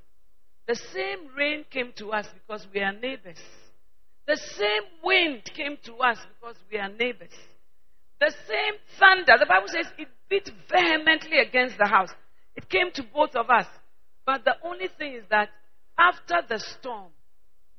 The 0.68 0.76
same 0.76 1.36
rain 1.36 1.66
came 1.70 1.92
to 1.98 2.12
us 2.12 2.28
because 2.34 2.66
we 2.74 2.80
are 2.82 2.94
neighbors. 2.94 3.40
The 4.28 4.38
same 4.38 4.84
wind 5.04 5.44
came 5.56 5.78
to 5.86 5.96
us 5.96 6.20
because 6.40 6.56
we 6.72 6.78
are 6.78 6.90
neighbors. 6.90 7.34
The 8.20 8.32
same 8.48 8.74
thunder, 9.00 9.34
the 9.40 9.46
Bible 9.46 9.68
says 9.68 9.88
it 9.98 10.08
beat 10.30 10.52
vehemently 10.70 11.40
against 11.40 11.78
the 11.78 11.88
house. 11.88 12.10
It 12.56 12.70
came 12.70 12.92
to 12.92 13.04
both 13.04 13.36
of 13.36 13.50
us. 13.50 13.66
But 14.30 14.46
the 14.46 14.58
only 14.64 14.90
thing 14.96 15.16
is 15.16 15.24
that 15.32 15.50
after 15.98 16.36
the 16.48 16.60
storm, 16.60 17.10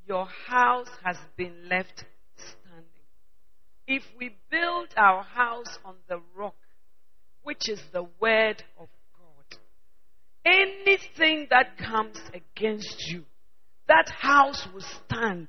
your 0.05 0.27
house 0.49 0.89
has 1.05 1.17
been 1.37 1.69
left 1.69 2.05
standing. 2.35 3.07
If 3.87 4.03
we 4.19 4.35
build 4.51 4.89
our 4.97 5.23
house 5.23 5.79
on 5.85 5.95
the 6.09 6.21
rock, 6.35 6.57
which 7.45 7.69
is 7.69 7.81
the 7.93 8.03
word 8.21 8.65
of 8.81 8.89
God, 9.17 9.59
anything 10.45 11.47
that 11.51 11.79
comes 11.79 12.21
against 12.35 13.01
you, 13.13 13.23
that 13.87 14.09
house 14.09 14.67
will 14.75 14.83
stand. 15.07 15.47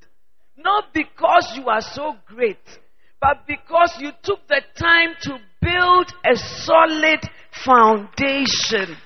Not 0.56 0.93
because 0.93 1.52
you 1.56 1.68
are 1.68 1.82
so 1.82 2.14
great, 2.28 2.80
but 3.20 3.47
because 3.47 3.95
you 3.97 4.12
took 4.22 4.47
the 4.47 4.62
time 4.78 5.16
to 5.22 5.39
build 5.64 6.14
a 6.24 6.36
solid 6.36 7.22
foundation. 7.66 8.97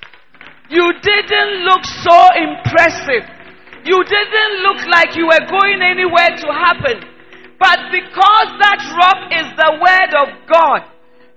You 0.69 0.93
didn't 1.01 1.63
look 1.65 1.83
so 1.85 2.17
impressive. 2.35 3.25
You 3.85 4.03
didn't 4.03 4.55
look 4.65 4.81
like 4.89 5.15
you 5.15 5.27
were 5.27 5.45
going 5.45 5.81
anywhere 5.81 6.33
to 6.41 6.47
happen. 6.49 7.05
But 7.59 7.79
because 7.91 8.49
that 8.59 8.81
rock 8.97 9.31
is 9.31 9.47
the 9.55 9.71
word 9.79 10.11
of 10.17 10.29
God, 10.51 10.81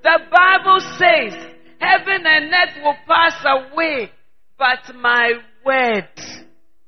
the 0.02 0.18
Bible 0.32 0.80
says, 0.80 1.34
heaven 1.78 2.24
and 2.26 2.52
earth 2.52 2.82
will 2.82 2.96
pass 3.06 3.44
away, 3.44 4.10
but 4.58 4.94
my 4.96 5.32
word, 5.64 6.08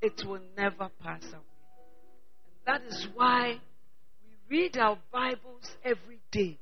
it 0.00 0.24
will 0.26 0.40
never 0.56 0.88
pass 1.02 1.24
away. 1.28 1.40
That 2.66 2.82
is 2.88 3.06
why 3.14 3.60
we 4.22 4.58
read 4.58 4.78
our 4.78 4.98
Bibles 5.12 5.76
every 5.84 6.20
day 6.32 6.58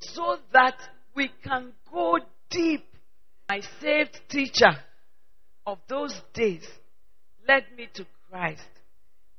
so 0.00 0.38
that 0.52 0.76
we 1.14 1.30
can 1.44 1.72
go 1.92 2.18
deep. 2.50 2.84
My 3.48 3.60
saved 3.80 4.20
teacher 4.28 4.76
of 5.70 5.78
those 5.88 6.20
days 6.34 6.66
led 7.46 7.64
me 7.76 7.88
to 7.94 8.04
Christ. 8.28 8.68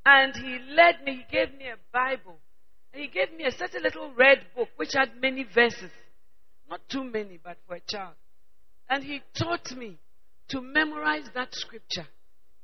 And 0.06 0.34
he 0.36 0.60
led 0.74 1.04
me, 1.04 1.24
he 1.28 1.38
gave 1.38 1.58
me 1.58 1.66
a 1.68 1.78
Bible. 1.94 2.38
And 2.94 3.02
he 3.02 3.08
gave 3.10 3.34
me 3.38 3.46
a 3.46 3.52
certain 3.52 3.84
little 3.84 4.12
red 4.18 4.40
book 4.56 4.70
which 4.78 4.94
had 4.94 5.22
many 5.22 5.44
verses. 5.44 5.92
Not 6.70 6.82
too 6.90 7.04
many, 7.04 7.40
but 7.44 7.58
for 7.68 7.76
a 7.76 7.82
child. 7.82 8.14
And 8.90 9.04
he 9.04 9.22
taught 9.38 9.76
me 9.76 9.98
to 10.50 10.62
memorize 10.62 11.30
that 11.36 11.54
scripture. 11.54 12.08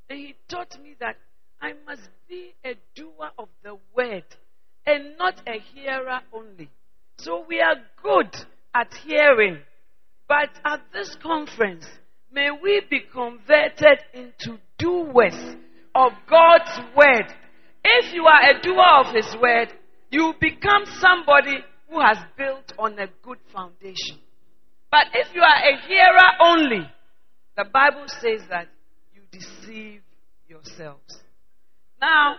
And 0.10 0.18
he 0.20 0.36
taught 0.50 0.82
me 0.82 0.96
that 1.00 1.18
I 1.62 1.74
must 1.86 2.10
be 2.30 2.54
a 2.66 2.74
doer 2.96 3.32
of 3.38 3.50
the 3.64 3.78
word 3.96 4.24
and 4.86 5.18
not 5.18 5.42
a 5.46 5.60
hearer 5.74 6.22
only. 6.34 6.70
So 7.18 7.46
we 7.48 7.60
are 7.60 7.76
good 8.02 8.34
at 8.74 8.94
hearing. 9.06 9.60
But 10.28 10.50
at 10.66 10.82
this 10.94 11.16
conference, 11.22 11.86
may 12.32 12.50
we 12.52 12.82
be 12.90 13.02
converted 13.12 14.00
into 14.14 14.60
doers 14.78 15.56
of 15.96 16.12
God's 16.30 16.80
word. 16.96 17.34
If 17.84 18.14
you 18.14 18.26
are 18.26 18.52
a 18.52 18.62
doer 18.62 19.06
of 19.06 19.16
His 19.16 19.36
word, 19.42 19.70
you 20.12 20.34
become 20.40 20.84
somebody 21.00 21.64
who 21.90 22.00
has 22.00 22.18
built 22.38 22.74
on 22.78 23.00
a 23.00 23.08
good 23.24 23.40
foundation. 23.54 24.20
But 24.92 25.06
if 25.14 25.34
you 25.34 25.42
are 25.42 25.48
a 25.48 25.88
hearer 25.88 26.30
only, 26.42 26.90
the 27.56 27.66
Bible 27.66 28.06
says 28.08 28.42
that 28.50 28.68
you 29.14 29.22
deceive 29.32 30.02
yourselves. 30.48 31.20
Now, 32.00 32.36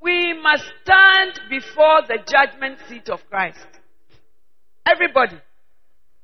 we 0.00 0.34
must 0.40 0.64
stand 0.82 1.40
before 1.50 2.02
the 2.06 2.18
judgment 2.26 2.78
seat 2.88 3.08
of 3.08 3.20
Christ. 3.28 3.66
Everybody. 4.86 5.36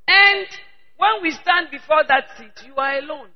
And 0.09 0.47
when 0.99 1.23
we 1.23 1.31
stand 1.31 1.71
before 1.71 2.03
that 2.07 2.25
seat, 2.37 2.67
you 2.67 2.75
are 2.77 2.99
alone. 2.99 3.29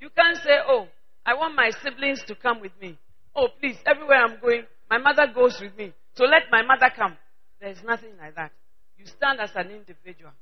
You 0.00 0.08
can't 0.10 0.36
say, 0.38 0.56
Oh, 0.66 0.88
I 1.24 1.34
want 1.34 1.54
my 1.54 1.70
siblings 1.82 2.22
to 2.26 2.34
come 2.34 2.60
with 2.60 2.72
me. 2.80 2.98
Oh, 3.36 3.48
please, 3.60 3.76
everywhere 3.86 4.24
I'm 4.24 4.40
going, 4.40 4.64
my 4.90 4.98
mother 4.98 5.26
goes 5.32 5.58
with 5.60 5.76
me. 5.76 5.92
So 6.14 6.24
let 6.24 6.42
my 6.50 6.62
mother 6.62 6.90
come. 6.94 7.16
There's 7.60 7.82
nothing 7.84 8.12
like 8.20 8.34
that. 8.34 8.52
You 8.98 9.06
stand 9.06 9.40
as 9.40 9.50
an 9.54 9.70
individual. 9.70 10.32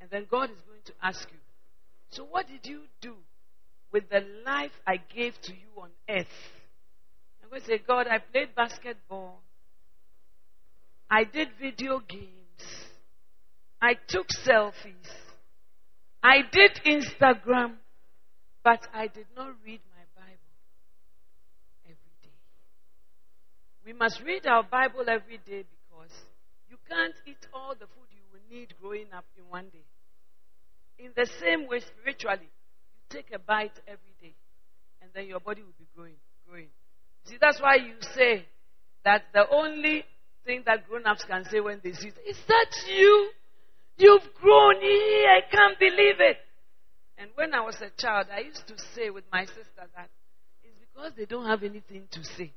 And 0.00 0.08
then 0.10 0.26
God 0.30 0.50
is 0.50 0.56
going 0.66 0.80
to 0.86 0.92
ask 1.02 1.28
you, 1.30 1.38
So 2.10 2.24
what 2.24 2.46
did 2.46 2.66
you 2.66 2.82
do 3.00 3.14
with 3.92 4.08
the 4.08 4.24
life 4.46 4.72
I 4.86 4.96
gave 5.14 5.34
to 5.42 5.52
you 5.52 5.82
on 5.82 5.90
earth? 6.08 6.26
I'm 7.42 7.50
going 7.50 7.62
to 7.62 7.66
say, 7.66 7.80
God, 7.86 8.06
I 8.06 8.18
played 8.18 8.54
basketball. 8.54 9.40
I 11.10 11.24
did 11.24 11.48
video 11.60 12.00
games. 12.00 12.30
I 13.80 13.94
took 14.08 14.28
selfies. 14.46 15.23
I 16.24 16.40
did 16.50 16.80
Instagram. 16.86 17.74
But 18.64 18.80
I 18.94 19.08
did 19.08 19.26
not 19.36 19.52
read 19.62 19.80
my 19.92 20.04
Bible 20.16 20.56
every 21.84 22.16
day. 22.22 22.32
We 23.84 23.92
must 23.92 24.22
read 24.24 24.46
our 24.46 24.62
Bible 24.62 25.04
every 25.06 25.36
day 25.36 25.64
because 25.68 26.12
you 26.70 26.78
can't 26.88 27.14
eat 27.26 27.46
all 27.52 27.74
the 27.74 27.84
food 27.84 28.08
you 28.10 28.22
will 28.32 28.40
need 28.50 28.72
growing 28.80 29.12
up 29.14 29.26
in 29.36 29.44
one 29.50 29.66
day. 29.68 29.84
In 30.98 31.10
the 31.14 31.28
same 31.40 31.68
way, 31.68 31.80
spiritually, 31.80 32.48
you 32.48 33.00
take 33.10 33.26
a 33.34 33.38
bite 33.38 33.78
every 33.86 34.14
day, 34.22 34.32
and 35.02 35.10
then 35.14 35.26
your 35.26 35.40
body 35.40 35.60
will 35.60 35.76
be 35.78 35.86
growing, 35.94 36.16
growing. 36.48 36.68
See, 37.24 37.36
that's 37.38 37.60
why 37.60 37.74
you 37.74 37.96
say 38.14 38.46
that 39.04 39.24
the 39.34 39.44
only 39.50 40.04
thing 40.46 40.62
that 40.64 40.88
grown 40.88 41.04
ups 41.04 41.24
can 41.24 41.44
say 41.50 41.60
when 41.60 41.80
they 41.84 41.92
see 41.92 42.08
is 42.26 42.38
that 42.48 42.70
you? 42.88 43.30
You've 43.96 44.28
grown. 44.40 44.76
I 44.76 45.40
can't 45.50 45.78
believe 45.78 46.20
it. 46.20 46.38
And 47.18 47.30
when 47.36 47.54
I 47.54 47.60
was 47.60 47.76
a 47.80 47.90
child, 48.00 48.26
I 48.34 48.40
used 48.40 48.66
to 48.68 48.74
say 48.94 49.10
with 49.10 49.24
my 49.32 49.44
sister 49.44 49.86
that 49.96 50.10
it's 50.62 50.74
because 50.80 51.12
they 51.16 51.26
don't 51.26 51.46
have 51.46 51.62
anything 51.62 52.08
to 52.10 52.24
say. 52.24 52.52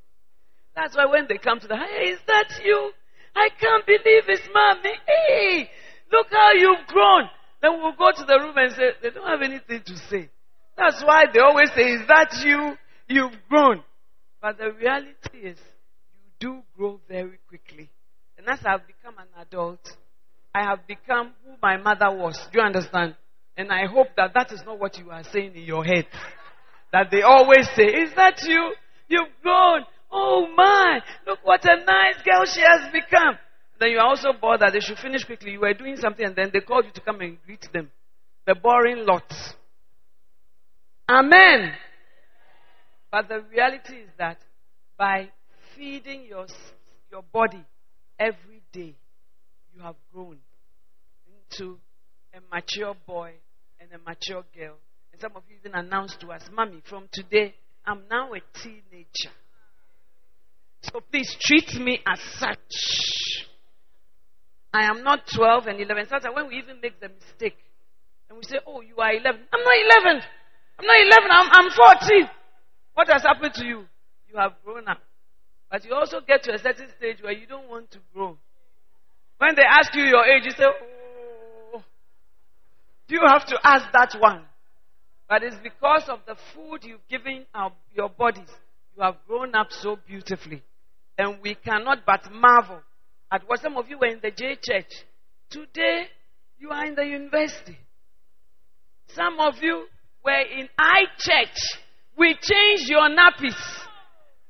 That's 0.75 0.95
why 0.95 1.05
when 1.05 1.25
they 1.27 1.37
come 1.37 1.59
to 1.59 1.67
the 1.67 1.77
hey, 1.77 2.11
is 2.11 2.19
that 2.27 2.63
you? 2.63 2.91
I 3.35 3.49
can't 3.59 3.85
believe 3.85 4.23
it's 4.27 4.47
mommy. 4.53 4.95
Hey, 5.05 5.69
look 6.11 6.27
how 6.31 6.53
you've 6.53 6.87
grown. 6.87 7.29
Then 7.61 7.81
we'll 7.81 7.93
go 7.93 8.11
to 8.15 8.25
the 8.25 8.39
room 8.39 8.55
and 8.57 8.73
say, 8.73 8.91
they 9.01 9.09
don't 9.09 9.27
have 9.27 9.41
anything 9.41 9.81
to 9.85 9.97
say. 10.09 10.29
That's 10.77 11.03
why 11.03 11.25
they 11.33 11.39
always 11.39 11.69
say, 11.75 11.81
is 11.81 12.07
that 12.07 12.33
you? 12.43 12.77
You've 13.07 13.37
grown. 13.49 13.83
But 14.41 14.57
the 14.57 14.71
reality 14.71 15.37
is, 15.41 15.57
you 16.13 16.29
do 16.39 16.61
grow 16.75 16.99
very 17.07 17.39
quickly. 17.47 17.89
And 18.37 18.47
as 18.47 18.59
I've 18.65 18.85
become 18.85 19.15
an 19.17 19.27
adult, 19.41 19.79
I 20.53 20.63
have 20.63 20.87
become 20.87 21.33
who 21.45 21.53
my 21.61 21.77
mother 21.77 22.09
was. 22.11 22.37
Do 22.51 22.59
you 22.59 22.65
understand? 22.65 23.15
And 23.55 23.71
I 23.71 23.85
hope 23.85 24.09
that 24.17 24.33
that 24.33 24.51
is 24.51 24.61
not 24.65 24.79
what 24.79 24.97
you 24.97 25.09
are 25.11 25.23
saying 25.23 25.55
in 25.55 25.63
your 25.63 25.83
head. 25.83 26.05
That 26.91 27.11
they 27.11 27.21
always 27.21 27.67
say, 27.75 27.85
Is 27.85 28.13
that 28.15 28.41
you? 28.43 28.73
You've 29.07 29.29
grown. 29.41 29.85
Oh 30.11 30.47
my, 30.55 31.01
look 31.25 31.39
what 31.43 31.65
a 31.65 31.83
nice 31.83 32.21
girl 32.23 32.45
she 32.45 32.61
has 32.61 32.91
become. 32.91 33.37
Then 33.79 33.91
you 33.91 33.99
are 33.99 34.07
also 34.07 34.29
bored 34.39 34.61
that 34.61 34.73
they 34.73 34.79
should 34.79 34.97
finish 34.97 35.23
quickly. 35.23 35.51
You 35.51 35.61
were 35.61 35.73
doing 35.73 35.97
something 35.97 36.25
and 36.25 36.35
then 36.35 36.49
they 36.53 36.61
called 36.61 36.85
you 36.85 36.91
to 36.93 37.01
come 37.01 37.19
and 37.21 37.37
greet 37.45 37.67
them. 37.73 37.91
The 38.45 38.55
boring 38.55 39.05
lot. 39.05 39.31
Amen. 41.09 41.73
But 43.11 43.27
the 43.29 43.43
reality 43.51 43.95
is 43.95 44.09
that 44.17 44.37
by 44.97 45.29
feeding 45.75 46.25
your, 46.25 46.47
your 47.11 47.23
body 47.31 47.63
every 48.17 48.61
day, 48.71 48.95
you 49.77 49.83
have 49.83 49.95
grown 50.13 50.37
into 51.29 51.77
a 52.33 52.39
mature 52.53 52.95
boy 53.05 53.31
and 53.79 53.89
a 53.93 53.99
mature 53.99 54.43
girl. 54.57 54.75
And 55.11 55.21
some 55.21 55.31
of 55.35 55.43
you 55.49 55.57
even 55.59 55.77
announced 55.77 56.19
to 56.21 56.31
us, 56.31 56.41
Mommy, 56.51 56.81
from 56.89 57.07
today, 57.11 57.53
I'm 57.85 58.01
now 58.09 58.33
a 58.33 58.39
teenager. 58.57 59.33
So 60.81 60.99
please 61.11 61.35
treat 61.41 61.79
me 61.79 61.99
as 62.07 62.19
such. 62.39 63.45
I 64.73 64.85
am 64.85 65.03
not 65.03 65.21
12 65.33 65.67
and 65.67 65.79
11. 65.79 66.07
Sometimes 66.09 66.35
when 66.35 66.47
we 66.47 66.55
even 66.55 66.81
make 66.81 66.99
the 66.99 67.09
mistake 67.09 67.57
and 68.29 68.37
we 68.37 68.43
say, 68.43 68.57
Oh, 68.65 68.81
you 68.81 68.97
are 68.97 69.11
11. 69.11 69.25
I'm 69.25 69.63
not 69.63 70.05
11. 70.05 70.21
I'm 70.79 70.85
not 70.85 70.97
11. 71.01 71.29
I'm, 71.31 71.49
I'm 71.51 71.71
14. 71.71 72.29
What 72.93 73.07
has 73.09 73.21
happened 73.23 73.53
to 73.55 73.65
you? 73.65 73.85
You 74.27 74.37
have 74.37 74.53
grown 74.65 74.87
up. 74.87 74.99
But 75.69 75.85
you 75.85 75.93
also 75.93 76.19
get 76.25 76.43
to 76.43 76.53
a 76.53 76.57
certain 76.57 76.89
stage 76.97 77.17
where 77.21 77.31
you 77.33 77.45
don't 77.47 77.69
want 77.69 77.91
to 77.91 77.99
grow. 78.13 78.37
When 79.37 79.55
they 79.55 79.63
ask 79.63 79.93
you 79.93 80.03
your 80.03 80.25
age, 80.25 80.45
you 80.45 80.51
say, 80.51 80.65
oh, 80.65 81.83
do 83.07 83.15
you 83.15 83.21
have 83.27 83.45
to 83.47 83.59
ask 83.63 83.85
that 83.93 84.19
one? 84.19 84.43
But 85.29 85.43
it's 85.43 85.57
because 85.61 86.09
of 86.09 86.19
the 86.25 86.35
food 86.53 86.83
you've 86.83 87.07
given 87.09 87.45
our, 87.53 87.71
your 87.93 88.09
bodies. 88.09 88.49
You 88.95 89.03
have 89.03 89.15
grown 89.27 89.53
up 89.55 89.67
so 89.71 89.97
beautifully. 90.07 90.63
And 91.17 91.37
we 91.41 91.55
cannot 91.55 91.99
but 92.05 92.31
marvel 92.31 92.79
at 93.31 93.47
what 93.47 93.61
some 93.61 93.77
of 93.77 93.89
you 93.89 93.97
were 93.99 94.07
in 94.07 94.19
the 94.21 94.31
J 94.31 94.57
church. 94.61 94.91
Today, 95.49 96.05
you 96.59 96.69
are 96.69 96.85
in 96.85 96.95
the 96.95 97.05
university. 97.05 97.77
Some 99.07 99.39
of 99.39 99.55
you 99.61 99.85
were 100.23 100.41
in 100.57 100.67
I 100.77 101.03
church. 101.17 101.57
We 102.17 102.33
changed 102.33 102.89
your 102.89 103.09
nappies. 103.09 103.57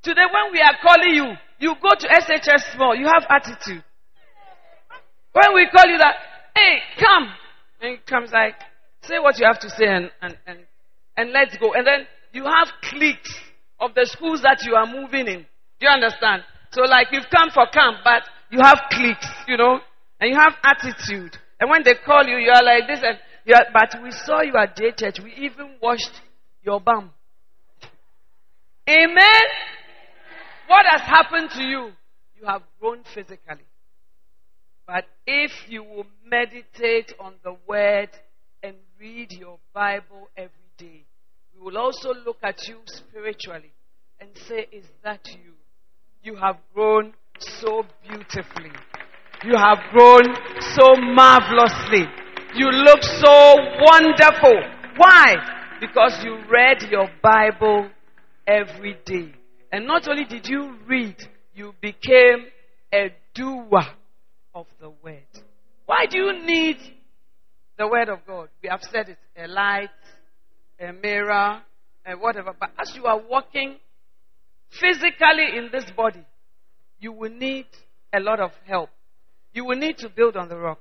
Today, 0.03 0.25
when 0.31 0.53
we 0.53 0.61
are 0.61 0.77
calling 0.81 1.13
you, 1.13 1.33
you 1.59 1.75
go 1.81 1.89
to 1.97 2.07
SHS 2.07 2.75
small. 2.75 2.95
You 2.95 3.07
have 3.07 3.25
attitude. 3.29 3.83
When 5.38 5.53
we 5.53 5.69
call 5.69 5.85
you 5.85 5.99
that, 5.99 6.15
hey, 6.55 6.79
come. 6.97 7.29
And 7.79 8.03
comes 8.07 8.31
like, 8.31 8.55
say 9.01 9.19
what 9.19 9.38
you 9.38 9.45
have 9.45 9.59
to 9.59 9.69
say 9.69 9.85
and, 9.85 10.09
and, 10.19 10.35
and, 10.47 10.59
and 11.15 11.31
let's 11.31 11.55
go. 11.57 11.73
And 11.75 11.85
then 11.85 12.07
you 12.33 12.43
have 12.43 12.69
cliques 12.81 13.35
of 13.79 13.93
the 13.93 14.07
schools 14.07 14.41
that 14.41 14.65
you 14.65 14.73
are 14.73 14.88
moving 14.88 15.27
in. 15.27 15.45
Do 15.79 15.85
you 15.85 15.89
understand? 15.89 16.41
So 16.71 16.81
like 16.81 17.09
you've 17.11 17.29
come 17.29 17.51
for 17.53 17.67
camp, 17.67 17.97
but 18.03 18.23
you 18.49 18.59
have 18.63 18.79
cliques, 18.89 19.27
you 19.47 19.57
know, 19.57 19.79
and 20.19 20.31
you 20.31 20.39
have 20.39 20.53
attitude. 20.63 21.38
And 21.59 21.69
when 21.69 21.83
they 21.83 21.93
call 22.03 22.25
you, 22.25 22.38
you 22.38 22.49
are 22.49 22.63
like 22.63 22.88
this 22.88 23.01
and 23.03 23.19
you 23.45 23.53
are, 23.53 23.65
but 23.71 24.01
we 24.01 24.09
saw 24.09 24.41
you 24.41 24.53
at 24.57 24.75
J 24.75 24.91
Church. 24.97 25.19
We 25.23 25.33
even 25.33 25.75
washed 25.79 26.19
your 26.63 26.81
bum. 26.81 27.11
Amen. 28.89 29.45
What 30.65 30.85
has 30.89 31.01
happened 31.01 31.51
to 31.51 31.61
you? 31.61 31.91
You 32.39 32.47
have 32.47 32.63
grown 32.79 33.03
physically. 33.13 33.65
But 34.88 35.03
if 35.25 35.51
you 35.67 35.83
will 35.83 36.05
meditate 36.25 37.13
on 37.19 37.33
the 37.43 37.57
word 37.67 38.09
and 38.63 38.77
read 38.97 39.33
your 39.33 39.57
Bible 39.73 40.29
every 40.38 40.71
day, 40.77 41.03
we 41.53 41.61
will 41.61 41.77
also 41.77 42.13
look 42.25 42.38
at 42.41 42.55
you 42.69 42.77
spiritually 42.85 43.73
and 44.21 44.29
say, 44.47 44.65
Is 44.71 44.85
that 45.03 45.27
you? 45.27 45.51
You 46.23 46.38
have 46.38 46.55
grown 46.73 47.13
so 47.38 47.83
beautifully. 48.07 48.71
You 49.43 49.57
have 49.57 49.79
grown 49.91 50.23
so 50.75 50.95
marvelously. 50.95 52.05
You 52.55 52.71
look 52.71 53.03
so 53.03 53.55
wonderful. 53.91 54.55
Why? 54.95 55.35
Because 55.81 56.23
you 56.23 56.39
read 56.49 56.89
your 56.89 57.09
Bible 57.21 57.89
every 58.47 58.97
day. 59.05 59.33
And 59.69 59.85
not 59.85 60.07
only 60.07 60.23
did 60.23 60.47
you 60.47 60.77
read, 60.88 61.17
you 61.53 61.73
became 61.81 62.45
a 62.93 63.13
doer 63.35 63.83
of 64.58 64.66
the 64.82 64.89
word. 65.03 65.22
Why 65.86 66.08
do 66.10 66.18
you 66.18 66.45
need 66.45 66.78
the 67.78 67.88
word 67.88 68.10
of 68.10 68.26
God? 68.26 68.49
We 68.64 68.70
have 68.70 68.82
said 68.91 69.10
it 69.10 69.20
a 69.38 69.47
light, 69.47 69.89
a 70.80 70.91
mirror, 70.91 71.62
and 72.03 72.20
whatever. 72.20 72.53
But 72.60 72.72
as 72.80 72.95
you 72.95 73.05
are 73.05 73.20
walking 73.20 73.76
physically 74.70 75.58
in 75.58 75.70
this 75.72 75.86
body, 75.95 76.26
you 76.99 77.12
will 77.12 77.32
need 77.32 77.68
a 78.12 78.20
lot 78.20 78.39
of 78.39 78.51
help. 78.66 78.89
You 79.53 79.64
will 79.66 79.78
need 79.78 79.99
to 79.99 80.10
build 80.10 80.36
on 80.36 80.49
the 80.49 80.58
rock. 80.58 80.80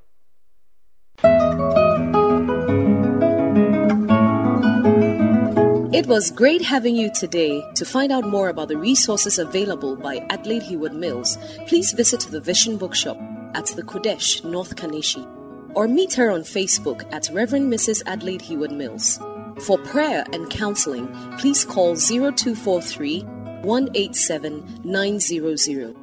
It 5.92 6.06
was 6.06 6.30
great 6.30 6.62
having 6.62 6.96
you 6.96 7.10
today. 7.12 7.62
To 7.74 7.84
find 7.84 8.10
out 8.10 8.26
more 8.26 8.48
about 8.48 8.68
the 8.68 8.78
resources 8.78 9.38
available 9.38 9.96
by 9.96 10.24
Adelaide 10.30 10.62
Heward 10.62 10.94
Mills, 10.94 11.36
please 11.66 11.92
visit 11.92 12.20
the 12.30 12.40
Vision 12.40 12.78
Bookshop 12.78 13.18
at 13.56 13.66
the 13.74 13.82
Qodesh, 13.82 14.44
North 14.44 14.76
Kaneshie, 14.76 15.26
or 15.74 15.88
meet 15.88 16.12
her 16.12 16.30
on 16.30 16.42
Facebook 16.42 17.10
at 17.12 17.28
Reverend 17.32 17.72
Mrs. 17.72 18.02
Adelaide 18.06 18.42
Heward 18.42 18.70
Mills. 18.70 19.18
For 19.62 19.78
prayer 19.78 20.24
and 20.32 20.48
counseling, 20.50 21.08
please 21.38 21.64
call 21.64 21.96
0243 21.96 23.22
187 23.62 24.80
900. 24.84 25.96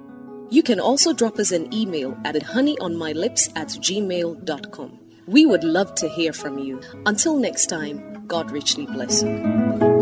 You 0.50 0.64
can 0.64 0.80
also 0.80 1.14
drop 1.14 1.40
us 1.40 1.52
an 1.52 1.74
email 1.74 2.18
at 2.26 2.36
honeyonmylips 2.36 3.52
at 3.56 3.70
gmail.com. 3.70 5.00
We 5.28 5.46
would 5.46 5.64
love 5.64 5.96
to 5.96 6.10
hear 6.10 6.34
from 6.34 6.58
you. 6.60 6.82
Until 7.06 7.38
next 7.38 7.68
time, 7.68 8.26
God 8.28 8.52
richly 8.52 8.86
bless 8.88 9.24
you. 9.24 9.93